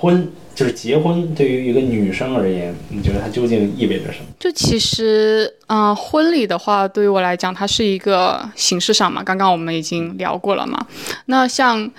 [0.00, 0.32] 婚？
[0.52, 4.26] 就是结婚对于一个女生而言，你觉得它究竟意味着什么？
[4.38, 9.22] 就其实，嗯，婚礼的话，对于我来讲，它是一个形式上嘛。
[9.22, 10.86] 刚刚我们已经聊过了嘛。
[11.26, 11.90] 那像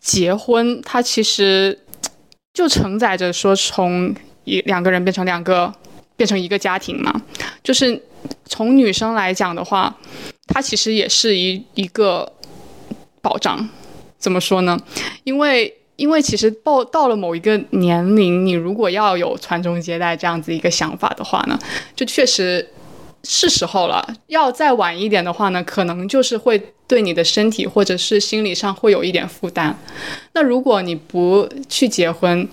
[0.00, 1.78] 结婚，它其实
[2.52, 4.12] 就承载着说从
[4.44, 5.72] 一两个人变成两个，
[6.16, 7.22] 变成一个家庭嘛。
[7.62, 8.02] 就是
[8.46, 9.94] 从女生来讲的话，
[10.48, 12.32] 它其实也是一一个
[13.20, 13.68] 保障。
[14.18, 14.76] 怎么说呢？
[15.22, 15.72] 因为
[16.02, 21.56] 因为其实到到了某一个年龄，你如果要有传宗接代这样子一个想法的话呢，
[21.94, 22.68] 就确实
[23.22, 24.04] 是时候了。
[24.26, 29.78] 要再晚一点的话呢，可能就是会对你的身体或者是心理上会有一点负担。
[30.32, 32.48] 那如果你不去结婚，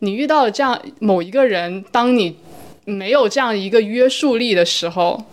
[0.00, 2.36] 你遇到了这样某一个人，当你
[2.84, 5.24] 没有这样一个约束力的时候，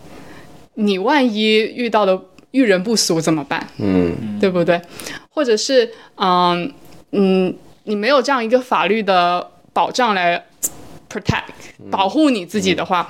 [0.76, 2.18] 你万一遇到的
[2.52, 3.68] 遇人不淑怎么办？
[3.76, 4.80] 嗯，对不对？
[5.28, 6.72] 或者是嗯。
[7.12, 7.54] 嗯，
[7.84, 10.44] 你没有这样一个法律的保障来
[11.08, 11.42] protect
[11.90, 13.08] 保护你自己的话，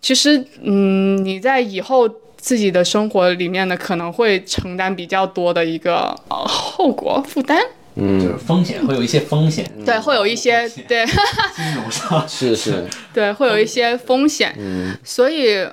[0.00, 7.60] 其实，嗯，你在以后自己的生活里面呢，可能会承担比较多的一个呃后果负担，
[7.96, 11.04] 嗯，就是风险会有一些风险，对，会有一些对，
[11.56, 12.28] 金融上。
[12.28, 15.66] 是是，对，会有一些风险，嗯，所以，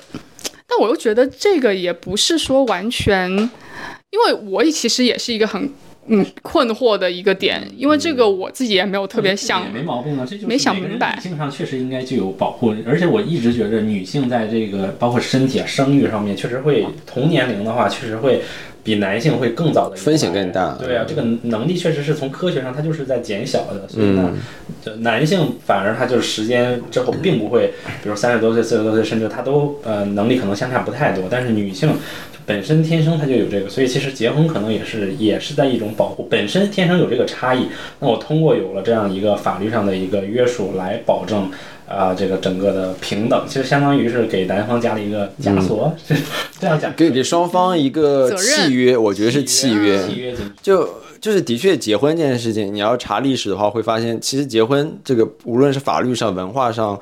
[0.68, 3.30] 但我又觉得这个也不是说完全，
[4.10, 5.72] 因为我其实也是一个很。
[6.10, 11.16] 嗯，困惑的一个点，因为这个我自己也没有特别想，没毛病啊，这就没想明白。
[11.18, 18.42] 女性上确实应该具有保护，而且我一直觉得女性在这个包括身体啊、生育上面，确实会同年龄的话，确实会
[18.84, 24.34] 比男性会更早的风险更大对啊，这个能力确实是从科学上它就是在减小的，所以呢，
[24.82, 31.90] 这男性反而他就是时间之后并不会，比如三十多岁、四十多岁，甚至他都呃能力可能相差不太多，但是女性。
[32.48, 37.68] 本身天生他就有这个，所以其实结婚可能也是也是在一种保护，本身天生有这个差异。
[38.00, 41.52] 那我通过有了这样一个法律上的一个约束来保证
[41.90, 46.16] 啊、这个整个的平等，其实相当于是给男方加了一个枷锁，是
[46.58, 46.94] 这样讲。
[46.96, 50.02] 给给双方一个契约，我觉得是契约。
[50.08, 50.90] 契约精就
[51.20, 56.98] 就是的确，结婚这件事情，你要查历史的话，会发现其实结婚这个，无论是法律上、文化上。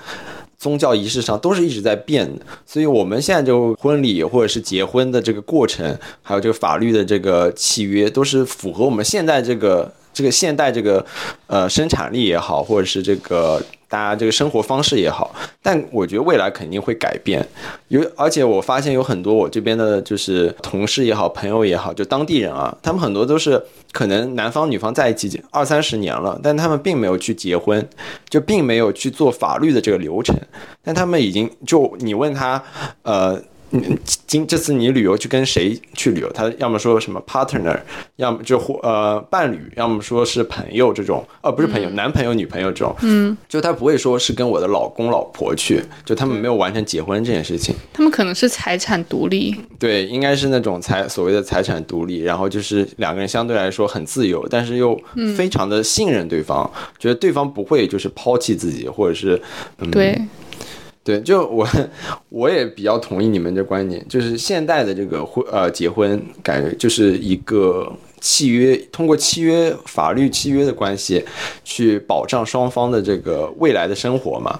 [0.65, 11.05] 宗教仪式上都是一直在变的，所以我们现在就婚礼或者是结婚的这个过程，还有这个法律的这个契约，都是符合我们现在这个这个现代这个
[11.47, 15.35] 呃生产力也好，或者是这个大家这个生活方式也好。
[15.61, 17.45] 但我觉得未来肯定会改变，
[17.89, 23.61] 有而且我发现有很多我这边的就是同事也好，朋友也好，就当地人啊，他们很多都是
[23.91, 27.85] 可能男方女方在一起二三十年了，但他们并没有去结婚，
[28.29, 30.33] 就并没有去做法律的这个流程，
[30.81, 32.63] 但他们已经就你问他，
[33.03, 33.37] 呃。
[33.71, 33.97] 嗯，
[34.27, 36.31] 今这次你旅游去跟谁去旅游？
[36.31, 37.77] 他要么说什么 partner，
[38.17, 47.75] 要么就或呃伴侣，要么说是朋友这种，呃不是朋友，男朋友女朋友这种，嗯，就他不会说是跟我的老公老婆去，就他们没有完成结婚这件事情。
[47.91, 54.99] 他们可能是财产独立，对，应该是那种财所谓的财产独立，然后就是两个人相对来说很自由，但是又
[55.35, 59.41] 非常的信任对方，觉得对方不会就是抛弃自己，或者是
[59.79, 60.19] 嗯，对，
[61.05, 61.67] 对，就我
[62.29, 67.87] 我也比较同意你们的观点，就是现代的这个婚呃结婚，感觉就是一个
[68.19, 71.23] 契约，通过契约法律契约的关系
[71.63, 74.59] 去保障双方的这个未来的生活嘛。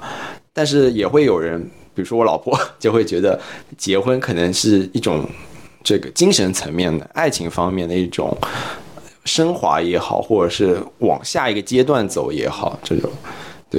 [0.54, 1.60] 但是也会有人，
[1.96, 3.42] 比如说我老婆就会觉得
[3.76, 5.28] 结婚可能是一种
[5.84, 8.38] 这个精神层面的爱情方面的一种
[9.24, 13.10] 升华也好，或者是往下一个阶段走也好，这种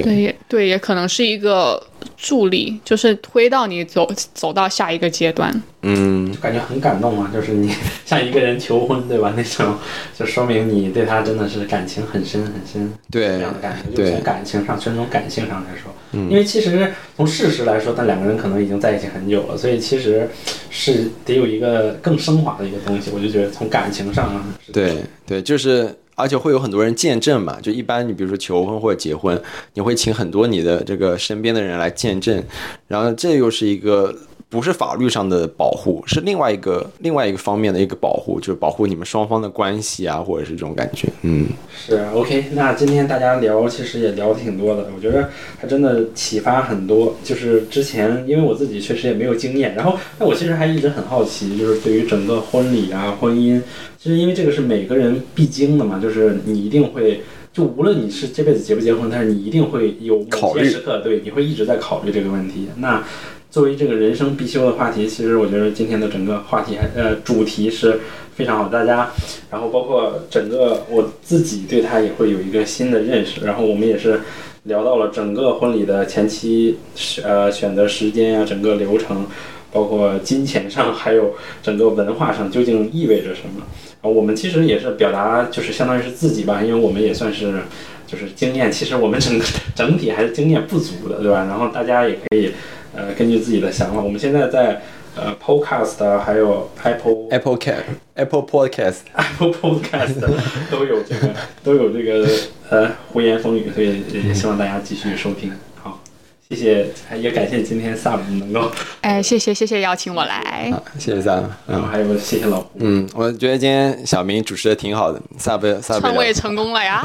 [0.03, 1.83] 对对，也对，也可能是一个
[2.17, 5.63] 助力，就是推到你走走到下一个阶段。
[5.89, 7.73] 嗯就感觉很感动啊，就是你
[8.05, 9.33] 向一个人求婚，对吧？
[9.37, 9.77] 那种
[10.19, 14.03] 就说明你对他真的是感情很深很深，对这对样的感觉。
[14.05, 15.93] 就从感情上，纯从感性上来说，
[16.29, 20.29] 因为其实从事实来说，但两个人可能已经在一起很久了，所以其实
[20.71, 23.13] 是得有一个更升华的一个东西。
[23.15, 27.61] 我就觉得从感情上啊，对对，就是而且会有很多人见证嘛。
[27.61, 29.41] 就一般你比如说求婚或者结婚，
[29.75, 32.43] 你会请很多你的这个身边的人来见证，
[32.89, 34.13] 然后这又是一个。
[34.49, 41.09] 不是法律上的保护，是另外一个另外一个方面的一个保护，就是保护你们双方的关系啊，或者是这种感觉。
[41.23, 45.29] 嗯，是 OK，那今天大家聊其实也聊的挺多的，我觉得
[45.59, 47.17] 还真的启发很多。
[47.25, 53.61] 就是之前因为我自己确实也没有经验，然后那我其实还一直很好奇，就是对于整个婚礼啊、婚姻，
[53.99, 57.23] 其实因为这个是每个人必经的嘛，就是你一定会。
[57.53, 62.69] 就无论你是这辈子结不结婚，但是你一定会有考虑某些时刻，对，你会一直在考虑这个问题。
[62.77, 63.03] 那
[63.51, 68.01] 作为这个人生必修的话题，其实我觉得今天的整个话题还呃主题是
[68.35, 69.11] 非常好，大家，
[69.51, 74.21] 然后包括整个我自己对他也会有一个新的认识，然后我们也是
[74.65, 79.25] 聊到了整个婚礼的前期选呃选择时间呀、整个流程，
[79.73, 83.65] 包括金钱上，还有整个文化上究竟意味着什么。
[84.03, 87.61] 然后我们其实也是表达，就是相当于是自己吧，因为我们也算是
[88.07, 89.45] 就是经验，其实我们整个
[89.75, 91.47] 整体还是经验不足的，对吧？
[91.49, 92.51] 然后大家也可以
[92.97, 94.81] 呃根据自己的想法，我们现在在
[95.15, 97.83] 呃 Podcast 啊还有 Apple Apple Cat
[98.15, 100.21] Apple Podcast，Apple Podcast
[100.71, 101.29] 都有这个
[101.63, 102.29] 都有这个
[102.71, 105.53] 呃胡言风语，所以也希望大家继续收听。
[105.83, 106.01] 好，
[106.49, 106.87] 谢谢，
[107.19, 108.71] 也感谢今天 Sam 能够，
[109.03, 111.45] 哎，谢谢谢谢邀请我来，啊，谢谢 Sam。
[111.67, 112.71] 然后还有谢谢老胡。
[112.79, 116.99] 嗯，我觉得今天小明主持的挺好的，Sub Sub 篡位成功了呀！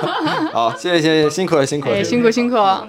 [0.52, 2.04] 好，谢谢谢谢，辛苦了辛苦了哎，。
[2.04, 2.56] 辛苦辛苦。